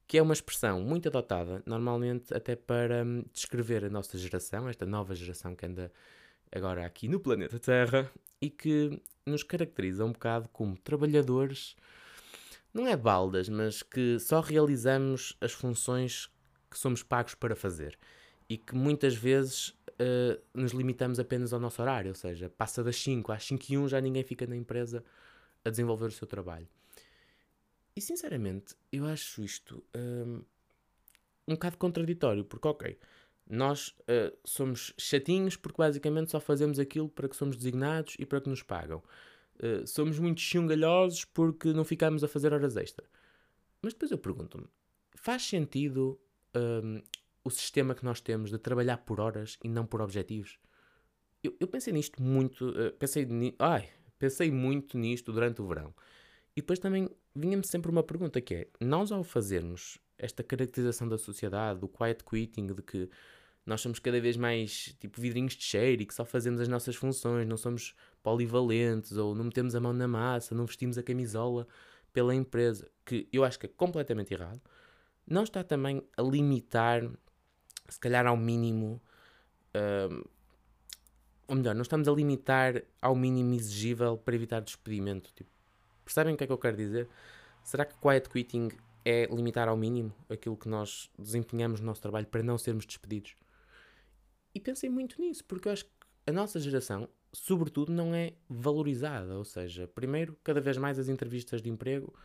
Que 0.08 0.20
é 0.20 0.22
uma 0.22 0.34
expressão 0.34 0.82
muito 0.82 1.10
adotada, 1.10 1.64
normalmente 1.66 2.34
até 2.34 2.56
para 2.56 3.04
hum, 3.04 3.24
descrever 3.34 3.86
a 3.86 3.90
nossa 3.90 4.18
geração, 4.18 4.70
esta 4.70 4.86
nova 4.86 5.16
geração 5.16 5.56
que 5.56 5.66
anda 5.66 5.92
agora 6.52 6.86
aqui 6.86 7.08
no 7.08 7.20
planeta 7.20 7.58
Terra 7.58 8.10
e 8.40 8.50
que 8.50 9.02
nos 9.26 9.42
caracteriza 9.42 10.06
um 10.06 10.12
bocado 10.12 10.48
como 10.50 10.78
trabalhadores, 10.78 11.76
não 12.76 12.86
é 12.86 12.98
baldas, 12.98 13.48
mas 13.48 13.82
que 13.82 14.20
só 14.20 14.42
realizamos 14.42 15.38
as 15.40 15.54
funções 15.54 16.30
que 16.70 16.78
somos 16.78 17.02
pagos 17.02 17.34
para 17.34 17.56
fazer 17.56 17.98
e 18.50 18.58
que 18.58 18.76
muitas 18.76 19.16
vezes 19.16 19.70
uh, 19.70 20.42
nos 20.54 20.74
limitamos 20.74 21.18
apenas 21.18 21.54
ao 21.54 21.60
nosso 21.60 21.82
horário, 21.82 22.10
ou 22.10 22.16
seja, 22.16 22.50
passa 22.50 22.84
das 22.84 22.98
5 22.98 23.32
às 23.32 23.46
5 23.46 23.66
e 23.70 23.78
1 23.78 23.88
já 23.88 24.02
ninguém 24.02 24.26
fica 24.26 24.46
na 24.46 24.58
empresa 24.58 25.06
a 25.64 25.70
desenvolver 25.70 26.08
o 26.08 26.12
seu 26.12 26.28
trabalho. 26.28 26.68
E 27.96 28.02
sinceramente, 28.02 28.76
eu 28.92 29.06
acho 29.06 29.42
isto 29.42 29.82
um, 29.96 30.42
um 31.48 31.54
bocado 31.54 31.78
contraditório, 31.78 32.44
porque, 32.44 32.68
ok, 32.68 33.00
nós 33.50 33.96
uh, 34.02 34.38
somos 34.44 34.94
chatinhos 34.98 35.56
porque 35.56 35.78
basicamente 35.78 36.30
só 36.30 36.42
fazemos 36.42 36.78
aquilo 36.78 37.08
para 37.08 37.30
que 37.30 37.38
somos 37.38 37.56
designados 37.56 38.18
e 38.20 38.26
para 38.26 38.42
que 38.42 38.50
nos 38.50 38.62
pagam. 38.62 39.02
Uh, 39.58 39.88
somos 39.88 40.20
muito 40.20 40.42
chungalhosos 40.42 41.26
porque 41.26 41.72
não 41.74 41.84
ficamos 41.84 42.24
a 42.24 42.28
fazer 42.28 42.54
horas 42.54 42.76
extra. 42.76 43.06
Mas 43.82 43.94
depois 43.94 44.12
eu 44.12 44.18
pergunto-me: 44.18 44.68
faz 45.16 45.44
sentido 45.44 46.20
um, 46.56 47.02
o 47.44 47.50
sistema 47.50 47.96
que 47.96 48.04
nós 48.04 48.20
temos 48.20 48.50
de 48.50 48.58
trabalhar 48.58 48.98
por 48.98 49.20
horas 49.20 49.58
e 49.64 49.70
não 49.70 49.86
por 49.86 50.02
objetivos? 50.02 50.60
Eu, 51.44 51.56
eu 51.60 51.68
pensei 51.68 51.94
nisto 51.94 52.22
muito, 52.22 52.70
uh, 52.70 52.92
pensei, 52.98 53.26
ni 53.26 53.56
ai, 53.60 53.90
pensei 54.18 54.52
muito 54.52 54.98
nisto 54.98 55.32
durante 55.32 55.62
o 55.62 55.68
verão. 55.68 55.94
E 56.56 56.62
depois 56.62 56.80
também 56.80 57.10
vinha-me 57.36 57.66
sempre 57.66 57.92
uma 57.92 58.04
pergunta 58.04 58.42
que 58.42 58.56
é, 58.56 58.68
nós 58.80 59.12
ao 59.12 59.24
fazermos 59.24 60.00
esta 60.18 60.44
caracterização 60.44 61.08
da 61.08 61.18
sociedade, 61.18 61.80
do 61.80 61.88
quiet 61.88 62.24
quitting, 62.24 62.68
de 62.68 62.82
que 62.82 63.10
nós 63.66 63.82
somos 63.82 64.00
cada 64.00 64.22
vez 64.22 64.38
mais 64.38 64.96
tipo 65.00 65.20
vidrinhos 65.20 65.54
de 65.54 65.64
cheiro 65.64 66.04
e 66.04 66.06
que 66.06 66.14
só 66.14 66.24
fazemos 66.24 66.62
as 66.62 66.68
nossas 66.68 66.96
funções, 66.96 67.48
não 67.48 67.58
somos 67.58 67.96
polivalentes 68.22 69.14
ou 69.14 69.34
não 69.34 69.46
metemos 69.46 69.76
a 69.76 69.80
mão 69.80 69.92
na 69.92 70.08
massa, 70.08 70.54
não 70.54 70.66
vestimos 70.66 70.98
a 70.98 71.04
camisola 71.04 71.68
pela 72.14 72.34
empresa, 72.34 72.90
que 73.04 73.28
eu 73.34 73.44
acho 73.44 73.60
que 73.60 73.66
é 73.66 73.70
completamente 73.70 74.34
errado, 74.34 74.62
não 75.28 75.44
está 75.44 75.64
também 75.64 76.02
a 76.16 76.22
limitar, 76.22 77.10
se 77.90 78.00
calhar 78.00 78.26
ao 78.28 78.38
mínimo, 78.38 79.02
uh, 79.76 80.30
ou 81.48 81.56
melhor, 81.56 81.76
não 81.76 81.82
estamos 81.82 82.08
a 82.08 82.12
limitar 82.12 82.82
ao 83.02 83.16
mínimo 83.16 83.54
exigível 83.54 84.18
para 84.18 84.36
evitar 84.36 84.62
despedimento. 84.62 85.32
Tipo, 85.36 85.50
percebem 86.04 86.36
o 86.36 86.38
que 86.38 86.44
é 86.44 86.48
que 86.48 86.54
eu 86.54 86.58
quero 86.58 86.78
dizer? 86.78 87.10
Será 87.64 87.84
que 87.84 87.96
quiet 88.00 88.30
quitting 88.30 88.70
é 89.04 89.26
limitar 89.26 89.68
ao 89.68 89.76
mínimo 89.76 90.14
aquilo 90.30 90.56
que 90.56 90.70
nós 90.70 91.10
desempenhamos 91.18 91.80
no 91.80 91.88
nosso 91.88 92.02
trabalho 92.02 92.28
para 92.28 92.42
não 92.42 92.58
sermos 92.58 92.86
despedidos? 92.86 93.36
E 94.56 94.60
pensei 94.62 94.90
muito 94.90 95.20
nisso, 95.22 95.44
porque 95.44 95.68
eu 95.68 95.74
acho 95.74 95.84
que 95.84 95.92
a 96.26 96.32
nossa 96.32 96.62
geração, 96.62 97.10
sobretudo, 97.34 97.92
não 97.92 98.16
é 98.16 98.34
valorizada. 98.50 99.38
Ou 99.38 99.44
seja, 99.44 99.86
primeiro, 99.86 100.40
cada 100.42 100.62
vez 100.62 100.78
mais 100.78 100.98
as 100.98 101.10
entrevistas 101.10 101.62
de 101.62 101.70
emprego 101.70 102.16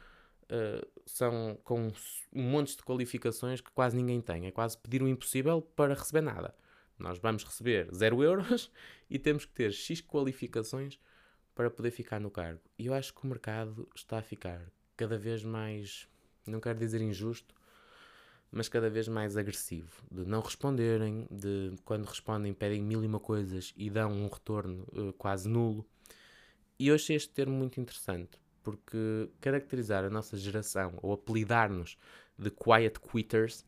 uh, 0.44 0.88
são 1.04 1.58
com 1.64 1.92
um 2.32 2.42
monte 2.42 2.76
de 2.76 2.84
qualificações 2.84 3.60
que 3.60 3.72
quase 3.72 3.96
ninguém 3.96 4.20
tem. 4.20 4.46
É 4.46 4.52
quase 4.52 4.78
pedir 4.78 5.02
o 5.02 5.08
impossível 5.08 5.60
para 5.60 5.92
receber 5.92 6.20
nada. 6.20 6.54
Nós 6.96 7.18
vamos 7.18 7.42
receber 7.42 7.88
0 7.92 8.22
euros 8.25 8.70
e 9.10 9.18
temos 9.18 9.44
que 9.44 9.52
ter 9.52 9.72
X 9.72 10.00
qualificações 10.00 11.00
para 11.52 11.68
poder 11.68 11.90
ficar 11.90 12.20
no 12.20 12.30
cargo. 12.30 12.60
E 12.78 12.87
eu 12.87 12.94
acho 12.94 13.12
que 13.12 13.25
o 13.25 13.26
mercado 13.26 13.88
está 13.94 14.18
a 14.18 14.22
ficar 14.22 14.70
cada 14.96 15.18
vez 15.18 15.42
mais, 15.42 16.06
não 16.46 16.60
quero 16.60 16.78
dizer 16.78 17.00
injusto, 17.00 17.54
mas 18.50 18.69
cada 18.69 18.90
vez 18.90 19.09
mais 19.09 19.37
agressivo. 19.37 20.02
De 20.11 20.25
não 20.25 20.40
responderem, 20.40 21.26
de 21.30 21.73
quando 21.85 22.04
respondem 22.04 22.52
pedem 22.52 22.83
mil 22.83 23.02
e 23.04 23.07
uma 23.07 23.21
coisas 23.21 23.73
e 23.76 23.88
dão 23.88 24.12
um 24.12 24.28
retorno 24.28 24.87
uh, 24.92 25.12
quase 25.14 25.49
nulo. 25.49 25.87
E 26.78 26.88
eu 26.88 26.95
achei 26.95 27.16
este 27.16 27.30
termo 27.30 27.54
muito 27.54 27.80
interessante, 27.80 28.40
porque 28.62 29.30
caracterizar 29.40 30.04
a 30.04 30.11
nossa 30.11 30.37
geração 30.37 30.99
ou 31.02 31.12
apelidar-nos 31.12 31.97
de 32.38 32.50
quiet 32.50 32.99
quitters 32.99 33.64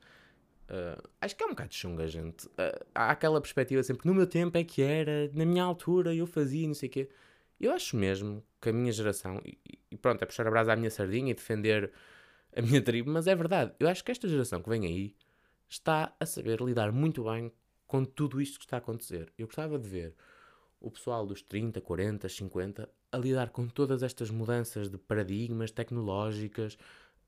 uh, 0.73 1.09
acho 1.21 1.37
que 1.37 1.45
é 1.45 1.47
um 1.47 1.51
bocado 1.51 1.75
chunga, 1.75 2.09
gente. 2.09 2.47
Uh, 2.47 2.85
há 2.95 3.11
aquela 3.11 3.41
perspectiva 3.41 3.83
sempre, 3.83 4.07
no 4.09 4.15
meu 4.15 4.27
tempo 4.27 4.57
é 4.57 4.65
que 4.65 4.83
era, 4.83 5.31
na 5.35 5.45
minha 5.45 5.63
altura 5.63 6.15
eu 6.15 6.27
fazia, 6.27 6.67
não 6.67 6.75
sei 6.75 6.89
o 6.89 6.93
quê. 6.93 7.09
Eu 7.61 7.73
acho 7.73 7.97
mesmo 7.97 8.43
que 8.61 8.71
a 8.71 8.73
minha 8.73 8.91
geração, 8.91 9.41
e, 9.45 9.59
e 9.91 9.97
pronto, 9.97 10.23
é 10.23 10.27
puxar 10.27 10.47
a 10.47 10.51
brasa 10.51 10.73
à 10.73 10.77
minha 10.77 10.91
sardinha 10.91 11.31
e 11.31 11.35
defender 11.35 11.93
a 12.55 12.63
minha 12.63 12.83
tribo, 12.83 13.11
mas 13.11 13.27
é 13.27 13.35
verdade. 13.35 13.73
Eu 13.79 13.89
acho 13.89 14.05
que 14.05 14.11
esta 14.11 14.29
geração 14.29 14.63
que 14.63 14.69
vem 14.69 14.87
aí 14.87 15.17
está 15.69 16.15
a 16.21 16.27
saber 16.27 16.61
lidar 16.61 16.93
muito 16.93 17.25
bem 17.25 17.53
com 17.87 18.05
tudo 18.05 18.41
isto 18.41 18.59
que 18.59 18.65
está 18.65 18.77
a 18.77 18.79
acontecer. 18.79 19.33
Eu 19.39 19.47
gostava 19.47 19.79
de 19.79 19.89
ver 19.89 20.15
o 20.81 20.91
pessoal 20.91 21.27
dos 21.27 21.43
30, 21.43 21.81
40, 21.81 22.29
50 22.29 22.89
a 23.13 23.19
lidar 23.19 23.51
com 23.51 23.69
todas 23.69 24.03
estas 24.03 24.31
mudanças 24.31 24.91
de 24.91 24.99
paradigmas 24.99 25.71
tecnológicas, 25.71 26.77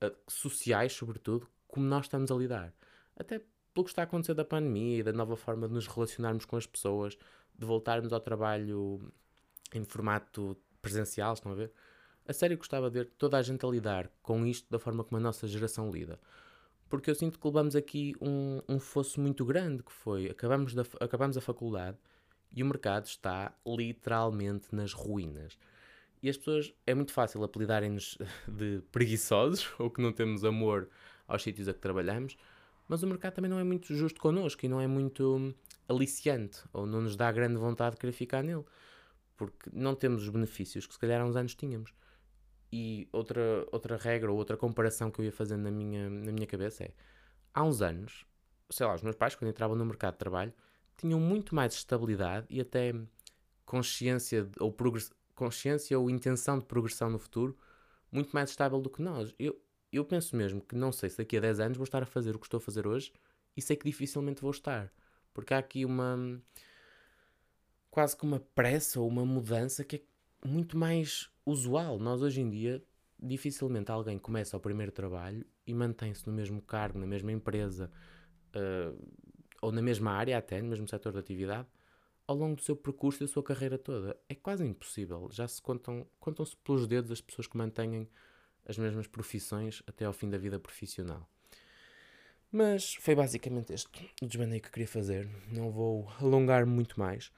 uh, 0.03 0.15
sociais, 0.27 0.93
sobretudo, 0.93 1.47
como 1.67 1.85
nós 1.85 2.05
estamos 2.05 2.31
a 2.31 2.35
lidar. 2.35 2.73
Até 3.15 3.39
pelo 3.73 3.85
que 3.85 3.91
está 3.91 4.01
a 4.01 4.05
acontecer 4.05 4.33
da 4.33 4.45
pandemia 4.45 4.99
e 4.99 5.03
da 5.03 5.13
nova 5.13 5.35
forma 5.35 5.67
de 5.67 5.73
nos 5.73 5.87
relacionarmos 5.87 6.45
com 6.45 6.57
as 6.57 6.65
pessoas, 6.65 7.17
de 7.57 7.65
voltarmos 7.65 8.11
ao 8.13 8.19
trabalho 8.19 9.11
em 9.73 9.83
formato 9.83 10.57
presencial, 10.81 11.33
estão 11.33 11.51
a 11.51 11.55
ver? 11.55 11.71
A 12.27 12.33
sério 12.33 12.57
gostava 12.57 12.89
de 12.89 12.99
ver 12.99 13.11
toda 13.17 13.37
a 13.37 13.41
gente 13.41 13.65
a 13.65 13.69
lidar 13.69 14.09
com 14.23 14.45
isto 14.45 14.67
da 14.69 14.79
forma 14.79 15.03
como 15.03 15.17
a 15.17 15.21
nossa 15.21 15.47
geração 15.47 15.91
lida. 15.91 16.19
Porque 16.89 17.09
eu 17.09 17.15
sinto 17.15 17.39
que 17.39 17.47
levamos 17.47 17.75
aqui 17.75 18.15
um, 18.19 18.61
um 18.67 18.79
fosso 18.79 19.19
muito 19.19 19.45
grande, 19.45 19.83
que 19.83 19.91
foi, 19.91 20.29
acabamos, 20.29 20.73
da, 20.73 20.83
acabamos 20.99 21.37
a 21.37 21.41
faculdade 21.41 21.97
e 22.51 22.63
o 22.63 22.65
mercado 22.65 23.05
está 23.05 23.53
literalmente 23.65 24.73
nas 24.73 24.93
ruínas. 24.93 25.57
E 26.21 26.29
as 26.29 26.37
pessoas, 26.37 26.73
é 26.87 26.95
muito 26.95 27.13
fácil 27.13 27.43
apelidarem-nos 27.43 28.17
de 28.47 28.81
preguiçosos, 28.91 29.69
ou 29.77 29.91
que 29.91 30.01
não 30.01 30.11
temos 30.11 30.43
amor 30.43 30.89
aos 31.27 31.43
sítios 31.43 31.67
a 31.67 31.73
que 31.73 31.79
trabalhamos, 31.79 32.37
mas 32.87 33.03
o 33.03 33.07
mercado 33.07 33.33
também 33.33 33.51
não 33.51 33.59
é 33.59 33.63
muito 33.63 33.93
justo 33.93 34.19
connosco 34.19 34.65
e 34.65 34.69
não 34.69 34.79
é 34.81 34.87
muito 34.87 35.53
aliciante, 35.87 36.61
ou 36.73 36.85
não 36.87 37.01
nos 37.01 37.15
dá 37.15 37.31
grande 37.31 37.57
vontade 37.57 37.95
de 37.95 37.99
querer 37.99 38.13
ficar 38.13 38.43
nele, 38.43 38.63
porque 39.37 39.69
não 39.71 39.93
temos 39.93 40.23
os 40.23 40.29
benefícios 40.29 40.87
que 40.87 40.93
se 40.93 40.99
calhar 40.99 41.21
há 41.21 41.25
uns 41.25 41.35
anos 41.35 41.53
tínhamos. 41.53 41.91
E 42.77 43.07
outra, 43.13 43.65
outra 43.71 43.95
regra 43.95 44.29
ou 44.29 44.37
outra 44.37 44.57
comparação 44.57 45.09
que 45.09 45.21
eu 45.21 45.23
ia 45.23 45.31
fazendo 45.31 45.61
na 45.61 45.71
minha, 45.71 46.09
na 46.09 46.33
minha 46.33 46.45
cabeça 46.45 46.83
é: 46.83 46.91
há 47.53 47.63
uns 47.63 47.81
anos, 47.81 48.25
sei 48.69 48.85
lá, 48.85 48.93
os 48.93 49.01
meus 49.01 49.15
pais, 49.15 49.33
quando 49.33 49.49
entravam 49.49 49.77
no 49.77 49.85
mercado 49.85 50.15
de 50.15 50.19
trabalho, 50.19 50.53
tinham 50.97 51.17
muito 51.17 51.55
mais 51.55 51.73
estabilidade 51.73 52.45
e 52.49 52.59
até 52.59 52.93
consciência 53.65 54.49
ou, 54.59 54.75
consciência 55.33 55.97
ou 55.97 56.09
intenção 56.09 56.59
de 56.59 56.65
progressão 56.65 57.09
no 57.09 57.17
futuro 57.17 57.57
muito 58.11 58.31
mais 58.33 58.49
estável 58.49 58.81
do 58.81 58.89
que 58.89 59.01
nós. 59.01 59.33
Eu, 59.39 59.57
eu 59.89 60.03
penso 60.03 60.35
mesmo 60.35 60.59
que 60.59 60.75
não 60.75 60.91
sei 60.91 61.09
se 61.09 61.17
daqui 61.17 61.37
a 61.37 61.39
10 61.39 61.61
anos 61.61 61.77
vou 61.77 61.85
estar 61.85 62.03
a 62.03 62.05
fazer 62.05 62.35
o 62.35 62.39
que 62.39 62.45
estou 62.45 62.57
a 62.57 62.61
fazer 62.61 62.85
hoje 62.85 63.13
e 63.55 63.61
sei 63.61 63.77
que 63.77 63.85
dificilmente 63.85 64.41
vou 64.41 64.51
estar. 64.51 64.91
Porque 65.33 65.53
há 65.53 65.59
aqui 65.59 65.85
uma. 65.85 66.41
quase 67.89 68.17
que 68.17 68.25
uma 68.25 68.41
pressa 68.53 68.99
ou 68.99 69.07
uma 69.07 69.25
mudança 69.25 69.81
que 69.85 69.95
é 69.95 70.01
muito 70.45 70.77
mais 70.77 71.29
usual. 71.45 71.99
Nós 71.99 72.21
hoje 72.21 72.41
em 72.41 72.49
dia, 72.49 72.83
dificilmente 73.19 73.91
alguém 73.91 74.17
começa 74.17 74.55
o 74.55 74.59
primeiro 74.59 74.91
trabalho 74.91 75.45
e 75.65 75.73
mantém-se 75.73 76.25
no 76.27 76.33
mesmo 76.33 76.61
cargo, 76.61 76.99
na 76.99 77.07
mesma 77.07 77.31
empresa 77.31 77.91
uh, 78.55 79.11
ou 79.61 79.71
na 79.71 79.81
mesma 79.81 80.11
área, 80.11 80.37
até 80.37 80.61
no 80.61 80.69
mesmo 80.69 80.87
setor 80.87 81.11
de 81.13 81.19
atividade, 81.19 81.67
ao 82.27 82.35
longo 82.35 82.55
do 82.55 82.61
seu 82.61 82.75
percurso 82.75 83.23
e 83.23 83.27
da 83.27 83.31
sua 83.31 83.43
carreira 83.43 83.77
toda. 83.77 84.17
É 84.29 84.35
quase 84.35 84.65
impossível. 84.65 85.29
Já 85.31 85.47
se 85.47 85.61
contam, 85.61 86.07
contam-se 86.19 86.55
pelos 86.57 86.87
dedos 86.87 87.11
as 87.11 87.21
pessoas 87.21 87.47
que 87.47 87.57
mantêm 87.57 88.07
as 88.65 88.77
mesmas 88.77 89.07
profissões 89.07 89.83
até 89.87 90.05
ao 90.05 90.13
fim 90.13 90.29
da 90.29 90.37
vida 90.37 90.59
profissional. 90.59 91.29
Mas 92.51 92.95
foi 92.95 93.15
basicamente 93.15 93.73
este 93.73 93.89
o 94.21 94.25
desbandeio 94.25 94.61
que 94.61 94.71
queria 94.71 94.87
fazer. 94.87 95.27
Não 95.51 95.71
vou 95.71 96.09
alongar 96.19 96.65
muito 96.65 96.99
mais 96.99 97.31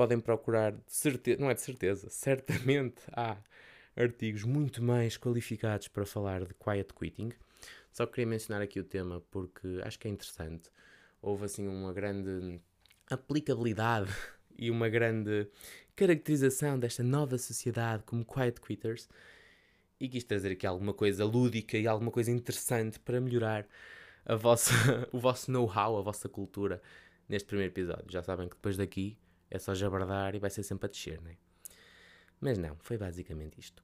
podem 0.00 0.18
procurar, 0.18 0.72
de 0.72 0.80
certeza, 0.86 1.38
não 1.38 1.50
é 1.50 1.52
de 1.52 1.60
certeza, 1.60 2.08
certamente 2.08 3.02
há 3.12 3.36
artigos 3.94 4.44
muito 4.44 4.82
mais 4.82 5.18
qualificados 5.18 5.88
para 5.88 6.06
falar 6.06 6.42
de 6.42 6.54
quiet 6.54 6.94
quitting. 6.94 7.32
Só 7.92 8.06
queria 8.06 8.26
mencionar 8.26 8.62
aqui 8.62 8.80
o 8.80 8.84
tema 8.84 9.20
porque 9.30 9.78
acho 9.84 9.98
que 9.98 10.08
é 10.08 10.10
interessante. 10.10 10.70
Houve 11.20 11.44
assim 11.44 11.68
uma 11.68 11.92
grande 11.92 12.58
aplicabilidade 13.10 14.10
e 14.56 14.70
uma 14.70 14.88
grande 14.88 15.46
caracterização 15.94 16.78
desta 16.78 17.02
nova 17.02 17.36
sociedade 17.36 18.02
como 18.04 18.24
quiet 18.24 18.58
quitters 18.58 19.06
e 20.00 20.08
quis 20.08 20.24
trazer 20.24 20.52
aqui 20.52 20.66
alguma 20.66 20.94
coisa 20.94 21.26
lúdica 21.26 21.76
e 21.76 21.86
alguma 21.86 22.10
coisa 22.10 22.30
interessante 22.30 22.98
para 22.98 23.20
melhorar 23.20 23.68
a 24.24 24.34
vossa, 24.34 24.72
o 25.12 25.18
vosso 25.18 25.50
know-how, 25.52 25.98
a 25.98 26.00
vossa 26.00 26.26
cultura 26.26 26.80
neste 27.28 27.44
primeiro 27.44 27.70
episódio. 27.70 28.06
Já 28.08 28.22
sabem 28.22 28.48
que 28.48 28.54
depois 28.56 28.78
daqui 28.78 29.18
é 29.50 29.58
só 29.58 29.74
jabardar 29.74 30.34
e 30.34 30.38
vai 30.38 30.50
ser 30.50 30.62
sempre 30.62 30.86
a 30.86 30.88
descer, 30.88 31.20
não 31.20 31.30
é? 31.30 31.36
Mas 32.40 32.56
não, 32.56 32.76
foi 32.80 32.96
basicamente 32.96 33.58
isto. 33.58 33.82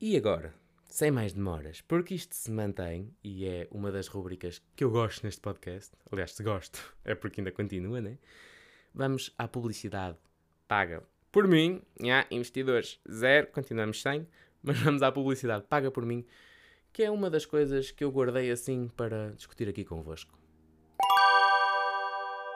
E 0.00 0.16
agora, 0.16 0.54
sem 0.88 1.10
mais 1.10 1.32
demoras, 1.32 1.80
porque 1.80 2.14
isto 2.14 2.34
se 2.34 2.50
mantém 2.50 3.12
e 3.22 3.46
é 3.46 3.66
uma 3.70 3.90
das 3.90 4.06
rubricas 4.06 4.62
que 4.76 4.84
eu 4.84 4.90
gosto 4.90 5.24
neste 5.24 5.40
podcast, 5.40 5.92
aliás, 6.10 6.32
se 6.32 6.42
gosto, 6.42 6.94
é 7.04 7.14
porque 7.14 7.40
ainda 7.40 7.50
continua, 7.50 8.00
né? 8.00 8.18
Vamos 8.94 9.34
à 9.36 9.48
publicidade 9.48 10.16
paga 10.68 11.02
por 11.32 11.46
mim, 11.46 11.82
yeah, 12.00 12.26
investidores 12.30 13.00
zero, 13.10 13.48
continuamos 13.48 14.00
sem, 14.00 14.26
mas 14.62 14.78
vamos 14.78 15.02
à 15.02 15.10
publicidade 15.10 15.64
paga 15.64 15.90
por 15.90 16.04
mim, 16.04 16.24
que 16.92 17.02
é 17.02 17.10
uma 17.10 17.28
das 17.28 17.44
coisas 17.44 17.90
que 17.90 18.04
eu 18.04 18.10
guardei 18.10 18.50
assim 18.50 18.88
para 18.96 19.32
discutir 19.32 19.68
aqui 19.68 19.84
convosco. 19.84 20.35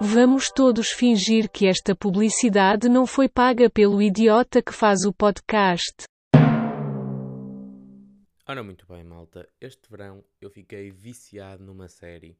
Vamos 0.02 0.50
todos 0.50 0.92
fingir 0.92 1.50
que 1.50 1.66
esta 1.66 1.94
publicidade 1.94 2.88
não 2.88 3.06
foi 3.06 3.28
paga 3.28 3.68
pelo 3.68 4.00
idiota 4.00 4.62
que 4.62 4.72
faz 4.72 5.04
o 5.04 5.12
podcast. 5.12 6.04
Ora, 8.48 8.62
muito 8.62 8.86
bem, 8.86 9.04
malta. 9.04 9.46
Este 9.60 9.90
verão 9.90 10.24
eu 10.40 10.48
fiquei 10.48 10.90
viciado 10.90 11.62
numa 11.62 11.86
série. 11.86 12.34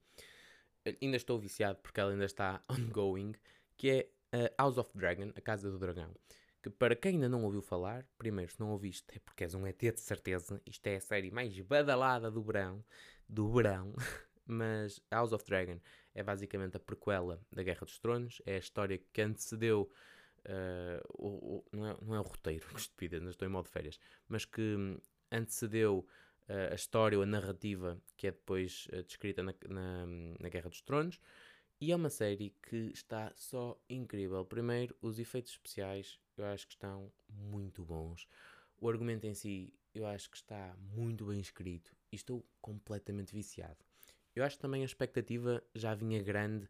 Ainda 1.03 1.19
estou 1.19 1.39
viciado 1.39 1.79
porque 1.83 2.01
ela 2.01 2.13
ainda 2.13 2.25
está 2.25 2.65
ongoing, 2.73 3.35
que 3.77 3.91
é 3.91 4.09
uh, 4.35 4.55
House 4.59 4.79
of 4.79 4.91
Dragon, 4.95 5.31
a 5.37 5.41
Casa 5.43 5.71
do 5.71 5.79
Dragão. 5.79 6.15
Que 6.63 6.71
para 6.71 6.97
quem 6.97 7.17
ainda 7.17 7.29
não 7.29 7.45
ouviu 7.45 7.61
falar, 7.61 8.07
primeiro, 8.17 8.51
se 8.51 8.59
não 8.59 8.71
ouviste, 8.71 9.05
é 9.15 9.19
porque 9.19 9.45
és 9.45 9.55
um 9.55 9.67
ET 9.67 9.79
de 9.79 10.01
certeza. 10.01 10.63
Isto 10.65 10.87
é 10.87 10.97
a 10.97 11.01
série 11.01 11.31
mais 11.31 11.61
badalada 11.61 12.31
do 12.31 12.43
verão. 12.43 12.83
Do 13.29 13.53
verão. 13.53 13.95
Mas 14.47 14.99
House 15.13 15.33
of 15.33 15.45
Dragon 15.45 15.79
é 16.15 16.23
basicamente 16.23 16.77
a 16.77 16.81
prequela 16.81 17.41
da 17.51 17.63
Guerra 17.63 17.85
dos 17.85 17.99
Tronos, 17.99 18.41
é 18.47 18.57
a 18.57 18.59
história 18.59 19.01
que 19.13 19.23
antecedeu. 19.23 19.91
Uh, 20.41 21.05
o, 21.11 21.29
o, 21.29 21.65
não, 21.71 21.87
é, 21.87 21.97
não 22.01 22.15
é 22.15 22.21
o 22.21 22.23
roteiro, 22.23 22.67
que 22.73 22.81
estupidez, 22.81 23.23
não 23.23 23.31
estou 23.31 23.47
em 23.47 23.51
modo 23.51 23.67
de 23.67 23.73
férias, 23.73 24.01
mas 24.27 24.45
que 24.45 24.99
antecedeu 25.31 26.07
a 26.71 26.75
história 26.75 27.17
ou 27.17 27.23
a 27.23 27.27
narrativa 27.27 28.01
que 28.17 28.27
é 28.27 28.33
depois 28.33 28.89
uh, 28.93 29.03
descrita 29.05 29.43
na, 29.43 29.55
na, 29.69 30.07
na, 30.41 30.49
Guerra 30.49 30.69
dos 30.69 30.83
Tronos. 30.83 31.21
E 31.81 31.93
é 31.93 31.97
uma 31.97 32.11
série 32.11 32.55
que 32.63 32.91
está 32.93 33.33
só 33.37 33.81
incrível. 33.89 34.45
Primeiro, 34.45 34.95
os 35.01 35.19
efeitos 35.19 35.53
especiais 35.53 36.19
eu 36.37 36.45
acho 36.47 36.67
que 36.67 36.75
estão 36.75 37.13
muito 37.29 37.85
bons. 37.85 38.27
O 38.79 38.89
argumento 38.89 39.27
em 39.27 39.35
si 39.35 39.73
eu 39.95 40.07
acho 40.07 40.31
que 40.31 40.37
está 40.37 40.75
muito 40.93 41.27
bem 41.27 41.41
escrito 41.41 41.95
e 42.13 42.17
estou 42.17 42.45
completamente 42.61 43.33
viciado. 43.33 43.85
Eu 44.35 44.45
acho 44.45 44.57
que 44.57 44.63
também 44.63 44.83
a 44.83 44.85
expectativa 44.85 45.63
já 45.75 45.95
vinha 45.95 46.23
grande 46.23 46.69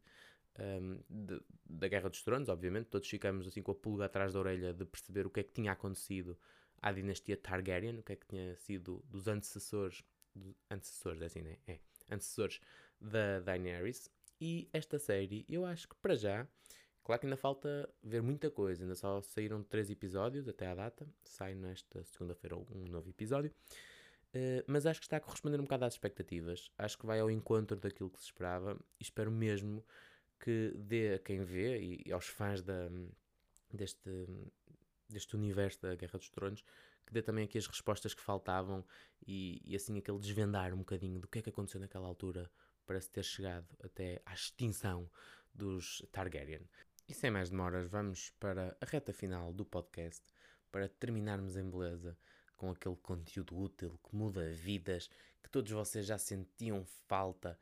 um, 0.59 1.01
de, 1.09 1.41
da 1.65 1.89
Guerra 1.89 2.09
dos 2.09 2.23
Tronos, 2.23 2.49
obviamente. 2.49 2.87
Todos 2.87 3.09
ficamos 3.09 3.47
assim 3.47 3.63
com 3.63 3.73
a 3.73 3.75
pulga 3.75 4.07
atrás 4.07 4.33
da 4.33 4.39
orelha 4.39 4.73
de 4.73 4.85
perceber 4.85 5.27
o 5.27 5.31
que 5.31 5.41
é 5.41 5.43
que 5.43 5.53
tinha 5.53 5.73
acontecido 5.73 6.39
à 6.81 6.93
dinastia 6.93 7.37
Targaryen, 7.37 7.99
o 7.99 8.03
que 8.03 8.13
é 8.13 8.17
que 8.17 8.27
tinha 8.27 8.57
sido 8.57 9.05
dos 9.09 9.29
antecessores, 9.29 10.03
antecessores, 10.71 11.23
é 11.23 11.27
assim, 11.27 11.43
né? 11.43 11.59
É, 11.67 11.79
antecessores 12.11 12.61
da 13.01 13.41
Daenerys. 13.41 14.11
E 14.41 14.69
esta 14.73 14.99
série, 14.99 15.45
eu 15.49 15.65
acho 15.67 15.89
que 15.89 15.95
para 15.97 16.15
já, 16.15 16.49
claro 17.05 17.21
que 17.21 17.27
ainda 17.27 17.37
falta 17.37 17.89
ver 18.03 18.23
muita 18.23 18.51
coisa, 18.51 18.83
ainda 18.83 18.95
só 18.95 19.21
saíram 19.21 19.63
três 19.63 19.91
episódios 19.91 20.49
até 20.49 20.67
à 20.67 20.75
data, 20.75 21.07
sai 21.23 21.55
nesta 21.55 22.03
segunda-feira 22.05 22.57
um 22.57 22.89
novo 22.89 23.11
episódio. 23.11 23.53
Uh, 24.35 24.63
mas 24.67 24.87
acho 24.87 25.01
que 25.01 25.07
está 25.07 25.17
a 25.17 25.21
corresponder 25.21 25.59
um 25.59 25.65
bocado 25.65 25.85
às 25.85 25.95
expectativas. 25.95 26.71
Acho 26.79 26.97
que 26.97 27.07
vai 27.07 27.19
ao 27.19 27.31
encontro 27.31 27.77
daquilo 27.79 28.11
que 28.11 28.19
se 28.19 28.27
esperava 28.27 28.79
e 28.99 29.03
espero 29.03 29.31
mesmo 29.31 29.85
que 30.39 30.73
dê 30.77 31.15
a 31.15 31.19
quem 31.19 31.43
vê 31.43 31.81
e, 31.81 32.03
e 32.07 32.13
aos 32.13 32.27
fãs 32.27 32.63
da, 32.63 32.89
deste, 33.73 34.27
deste 35.09 35.37
universo 35.37 35.83
da 35.83 35.95
Guerra 35.95 36.19
dos 36.19 36.31
Tronos, 36.31 36.65
que 37.07 37.13
dê 37.13 37.23
também 37.23 37.45
aqui 37.45 37.59
as 37.59 37.67
respostas 37.67 38.15
que 38.15 38.23
faltavam 38.23 38.85
e, 39.27 39.61
e, 39.65 39.75
assim 39.75 39.99
aquele 39.99 40.19
desvendar 40.19 40.73
um 40.73 40.79
bocadinho 40.79 41.19
do 41.19 41.29
que 41.29 41.41
é 41.41 41.43
que 41.43 41.51
aconteceu 41.51 41.81
naquela 41.81 42.07
altura 42.07 42.51
para 42.87 43.01
se 43.01 43.11
ter 43.11 43.25
chegado 43.25 43.67
até 43.83 44.23
à 44.25 44.33
extinção 44.33 45.11
dos 45.53 46.03
Targaryen. 46.13 46.63
E 47.09 47.15
sem 47.15 47.31
mais 47.31 47.51
demoras, 47.51 47.89
vamos 47.89 48.31
para 48.39 48.77
a 48.81 48.85
reta 48.85 49.13
final 49.13 49.53
do 49.53 49.65
podcast 49.65 50.23
para 50.71 50.89
terminarmos 50.89 51.57
em 51.57 51.69
beleza 51.69 52.17
com 52.61 52.71
aquele 52.71 52.97
conteúdo 52.97 53.59
útil 53.59 53.99
que 54.05 54.15
muda 54.15 54.51
vidas, 54.51 55.09
que 55.43 55.49
todos 55.49 55.73
vocês 55.73 56.05
já 56.05 56.19
sentiam 56.19 56.85
falta 57.09 57.59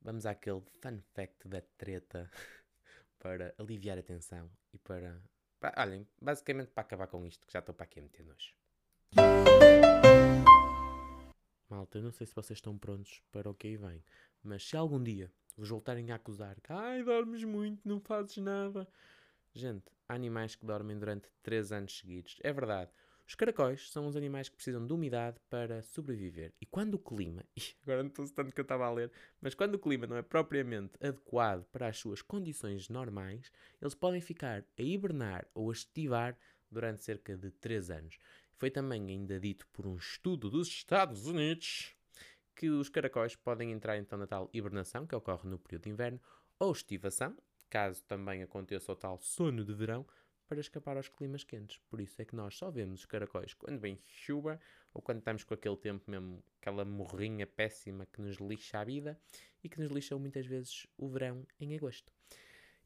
Vamos 0.00 0.24
àquele 0.24 0.60
fun 0.60 1.00
fact 1.14 1.48
da 1.48 1.60
treta 1.76 2.30
para 3.18 3.52
aliviar 3.58 3.98
a 3.98 4.02
tensão 4.04 4.48
e 4.72 4.78
para. 4.78 5.20
para 5.58 5.82
olhem, 5.82 6.06
basicamente 6.22 6.70
para 6.70 6.82
acabar 6.82 7.08
com 7.08 7.26
isto, 7.26 7.44
que 7.44 7.52
já 7.52 7.58
estou 7.58 7.74
para 7.74 7.82
aqui 7.82 7.98
a 7.98 8.02
meter 8.04 8.24
nojo. 8.24 8.54
Malta, 11.68 11.98
eu 11.98 12.02
não 12.04 12.12
sei 12.12 12.24
se 12.24 12.34
vocês 12.36 12.58
estão 12.58 12.78
prontos 12.78 13.20
para 13.32 13.50
o 13.50 13.54
que 13.54 13.66
aí 13.66 13.76
vem, 13.76 14.04
mas 14.44 14.62
se 14.68 14.76
algum 14.76 15.02
dia 15.02 15.28
vos 15.56 15.70
voltarem 15.70 16.12
a 16.12 16.14
acusar 16.14 16.60
que 16.60 16.72
ai, 16.72 17.02
dormes 17.02 17.42
muito, 17.42 17.80
não 17.84 17.98
fazes 17.98 18.36
nada. 18.36 18.86
Gente, 19.52 19.90
há 20.08 20.14
animais 20.14 20.54
que 20.54 20.64
dormem 20.64 20.96
durante 20.96 21.28
3 21.42 21.72
anos 21.72 21.98
seguidos. 21.98 22.38
É 22.44 22.52
verdade. 22.52 22.92
Os 23.26 23.34
caracóis 23.34 23.90
são 23.90 24.06
os 24.06 24.14
animais 24.14 24.48
que 24.48 24.54
precisam 24.54 24.86
de 24.86 24.92
umidade 24.92 25.38
para 25.50 25.82
sobreviver. 25.82 26.54
E 26.60 26.66
quando 26.66 26.94
o 26.94 26.98
clima, 26.98 27.44
agora 27.82 28.02
não 28.02 28.10
estou 28.10 28.28
tanto 28.28 28.54
que 28.54 28.60
eu 28.60 28.62
estava 28.62 28.86
a 28.86 28.92
ler, 28.92 29.10
mas 29.40 29.54
quando 29.54 29.74
o 29.74 29.78
clima 29.80 30.06
não 30.06 30.16
é 30.16 30.22
propriamente 30.22 30.94
adequado 31.00 31.64
para 31.72 31.88
as 31.88 31.98
suas 31.98 32.22
condições 32.22 32.88
normais, 32.88 33.50
eles 33.82 33.94
podem 33.94 34.20
ficar 34.20 34.64
a 34.78 34.82
hibernar 34.82 35.46
ou 35.54 35.70
a 35.70 35.72
estivar 35.72 36.38
durante 36.70 37.02
cerca 37.02 37.36
de 37.36 37.50
3 37.50 37.90
anos. 37.90 38.18
Foi 38.54 38.70
também 38.70 39.08
ainda 39.08 39.40
dito 39.40 39.66
por 39.72 39.86
um 39.86 39.96
estudo 39.96 40.48
dos 40.48 40.68
Estados 40.68 41.26
Unidos 41.26 41.96
que 42.54 42.70
os 42.70 42.88
caracóis 42.88 43.36
podem 43.36 43.72
entrar 43.72 43.98
então 43.98 44.18
na 44.18 44.26
tal 44.26 44.48
hibernação, 44.52 45.06
que 45.06 45.14
ocorre 45.14 45.48
no 45.48 45.58
período 45.58 45.82
de 45.82 45.90
inverno, 45.90 46.20
ou 46.58 46.72
estivação, 46.72 47.36
caso 47.68 48.02
também 48.04 48.42
aconteça 48.42 48.90
o 48.90 48.96
tal 48.96 49.18
sono 49.18 49.64
de 49.64 49.74
verão, 49.74 50.06
para 50.48 50.60
escapar 50.60 50.96
aos 50.96 51.08
climas 51.08 51.44
quentes. 51.44 51.78
Por 51.90 52.00
isso 52.00 52.20
é 52.20 52.24
que 52.24 52.36
nós 52.36 52.56
só 52.56 52.70
vemos 52.70 53.00
os 53.00 53.06
caracóis 53.06 53.54
quando 53.54 53.78
vem 53.78 53.98
chuva 54.06 54.60
ou 54.92 55.02
quando 55.02 55.18
estamos 55.18 55.44
com 55.44 55.54
aquele 55.54 55.76
tempo 55.76 56.10
mesmo, 56.10 56.42
aquela 56.60 56.84
morrinha 56.84 57.46
péssima 57.46 58.06
que 58.06 58.20
nos 58.20 58.36
lixa 58.36 58.78
a 58.78 58.84
vida 58.84 59.18
e 59.62 59.68
que 59.68 59.80
nos 59.80 59.90
lixa 59.90 60.16
muitas 60.18 60.46
vezes 60.46 60.86
o 60.96 61.08
verão 61.08 61.46
em 61.60 61.74
agosto. 61.74 62.12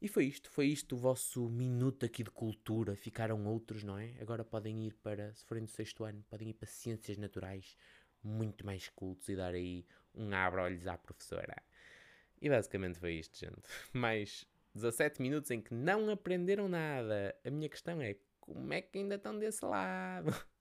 E 0.01 0.07
foi 0.07 0.25
isto, 0.25 0.49
foi 0.49 0.65
isto 0.65 0.95
o 0.95 0.97
vosso 0.97 1.47
minuto 1.47 2.05
aqui 2.05 2.23
de 2.23 2.31
cultura. 2.31 2.95
Ficaram 2.95 3.45
outros, 3.45 3.83
não 3.83 3.99
é? 3.99 4.15
Agora 4.19 4.43
podem 4.43 4.87
ir 4.87 4.95
para, 4.95 5.31
se 5.35 5.45
forem 5.45 5.63
do 5.63 5.69
sexto 5.69 6.03
ano, 6.03 6.25
podem 6.27 6.49
ir 6.49 6.53
para 6.55 6.67
ciências 6.67 7.19
naturais, 7.19 7.77
muito 8.23 8.65
mais 8.65 8.89
cultos 8.89 9.29
e 9.29 9.35
dar 9.35 9.53
aí 9.53 9.85
um 10.15 10.33
abra-olhos 10.33 10.87
à 10.87 10.97
professora. 10.97 11.55
E 12.41 12.49
basicamente 12.49 12.97
foi 12.97 13.13
isto, 13.13 13.37
gente. 13.37 13.61
Mais 13.93 14.47
17 14.73 15.21
minutos 15.21 15.51
em 15.51 15.61
que 15.61 15.73
não 15.73 16.09
aprenderam 16.09 16.67
nada. 16.67 17.35
A 17.45 17.49
minha 17.49 17.69
questão 17.69 18.01
é: 18.01 18.15
como 18.39 18.73
é 18.73 18.81
que 18.81 18.97
ainda 18.97 19.15
estão 19.15 19.37
desse 19.37 19.63
lado? 19.65 20.31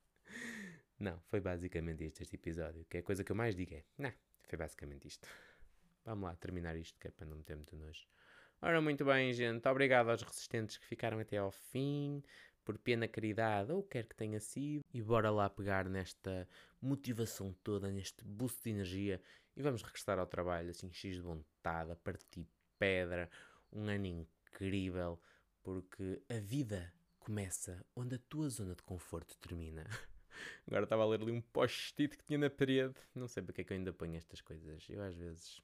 Não, 0.98 1.18
foi 1.28 1.40
basicamente 1.40 2.04
isto, 2.04 2.20
este 2.20 2.36
episódio. 2.36 2.84
Que 2.84 2.98
é 2.98 3.00
a 3.00 3.02
coisa 3.02 3.24
que 3.24 3.32
eu 3.32 3.36
mais 3.36 3.56
digo 3.56 3.74
é: 3.74 3.82
não, 3.96 4.12
foi 4.46 4.58
basicamente 4.58 5.08
isto. 5.08 5.26
Vamos 6.04 6.24
lá 6.28 6.36
terminar 6.36 6.76
isto, 6.76 6.98
que 7.00 7.08
é 7.08 7.10
para 7.10 7.26
não 7.26 7.38
meter 7.38 7.56
muito 7.56 7.74
nojo. 7.74 8.06
Ora, 8.60 8.82
muito 8.82 9.02
bem, 9.02 9.32
gente. 9.32 9.66
Obrigado 9.66 10.10
aos 10.10 10.22
resistentes 10.22 10.76
que 10.76 10.86
ficaram 10.86 11.18
até 11.18 11.38
ao 11.38 11.50
fim, 11.50 12.22
por 12.62 12.76
pena, 12.76 13.08
caridade, 13.08 13.72
ou 13.72 13.82
quer 13.82 14.04
que 14.04 14.14
tenha 14.14 14.38
sido. 14.40 14.84
E 14.92 15.00
bora 15.00 15.30
lá 15.30 15.48
pegar 15.48 15.88
nesta 15.88 16.46
motivação 16.82 17.54
toda, 17.64 17.90
neste 17.90 18.22
boost 18.22 18.62
de 18.62 18.70
energia, 18.70 19.22
e 19.56 19.62
vamos 19.62 19.82
regressar 19.82 20.18
ao 20.18 20.26
trabalho, 20.26 20.68
assim, 20.68 20.92
x 20.92 21.16
de 21.16 21.22
vontade, 21.22 21.92
a 21.92 21.96
partir 21.96 22.46
pedra, 22.78 23.30
um 23.72 23.88
ano 23.88 24.06
incrível, 24.06 25.20
porque 25.62 26.22
a 26.28 26.38
vida 26.38 26.92
começa 27.18 27.84
onde 27.94 28.16
a 28.16 28.18
tua 28.18 28.48
zona 28.48 28.74
de 28.74 28.82
conforto 28.82 29.36
termina. 29.38 29.84
Agora 30.66 30.84
estava 30.84 31.02
a 31.02 31.06
ler 31.06 31.20
ali 31.20 31.32
um 31.32 31.40
post-it 31.40 32.16
que 32.16 32.24
tinha 32.24 32.38
na 32.38 32.50
parede. 32.50 32.94
Não 33.14 33.28
sei 33.28 33.42
para 33.42 33.52
que 33.52 33.60
é 33.60 33.64
que 33.64 33.72
eu 33.72 33.76
ainda 33.76 33.92
ponho 33.92 34.16
estas 34.16 34.40
coisas. 34.40 34.86
Eu 34.88 35.02
às 35.02 35.14
vezes. 35.14 35.60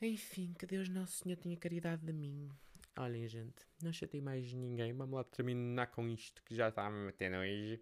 Enfim, 0.00 0.52
que 0.58 0.66
Deus 0.66 0.88
Nosso 0.88 1.22
Senhor 1.22 1.36
tenha 1.36 1.56
caridade 1.56 2.04
de 2.04 2.12
mim. 2.12 2.50
Olhem, 2.96 3.26
gente, 3.26 3.66
não 3.82 3.92
chatei 3.92 4.20
mais 4.20 4.52
ninguém. 4.52 4.92
Vamos 4.92 5.14
lá 5.14 5.24
terminar 5.24 5.86
com 5.86 6.08
isto 6.08 6.42
que 6.42 6.54
já 6.54 6.68
está 6.68 6.86
a 6.86 6.90
me 6.90 7.06
meter 7.06 7.30
nojo. 7.30 7.80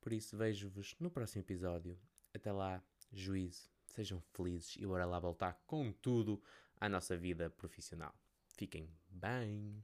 Por 0.00 0.12
isso, 0.12 0.36
vejo-vos 0.36 0.94
no 1.00 1.10
próximo 1.10 1.42
episódio. 1.42 1.98
Até 2.32 2.52
lá, 2.52 2.82
juízo. 3.12 3.68
Sejam 3.88 4.20
felizes 4.32 4.76
e 4.76 4.86
bora 4.86 5.04
lá 5.04 5.18
voltar 5.18 5.54
com 5.66 5.92
tudo 5.92 6.40
à 6.78 6.88
nossa 6.88 7.16
vida 7.16 7.50
profissional. 7.50 8.14
Fiquem 8.60 8.90
bem. 9.08 9.82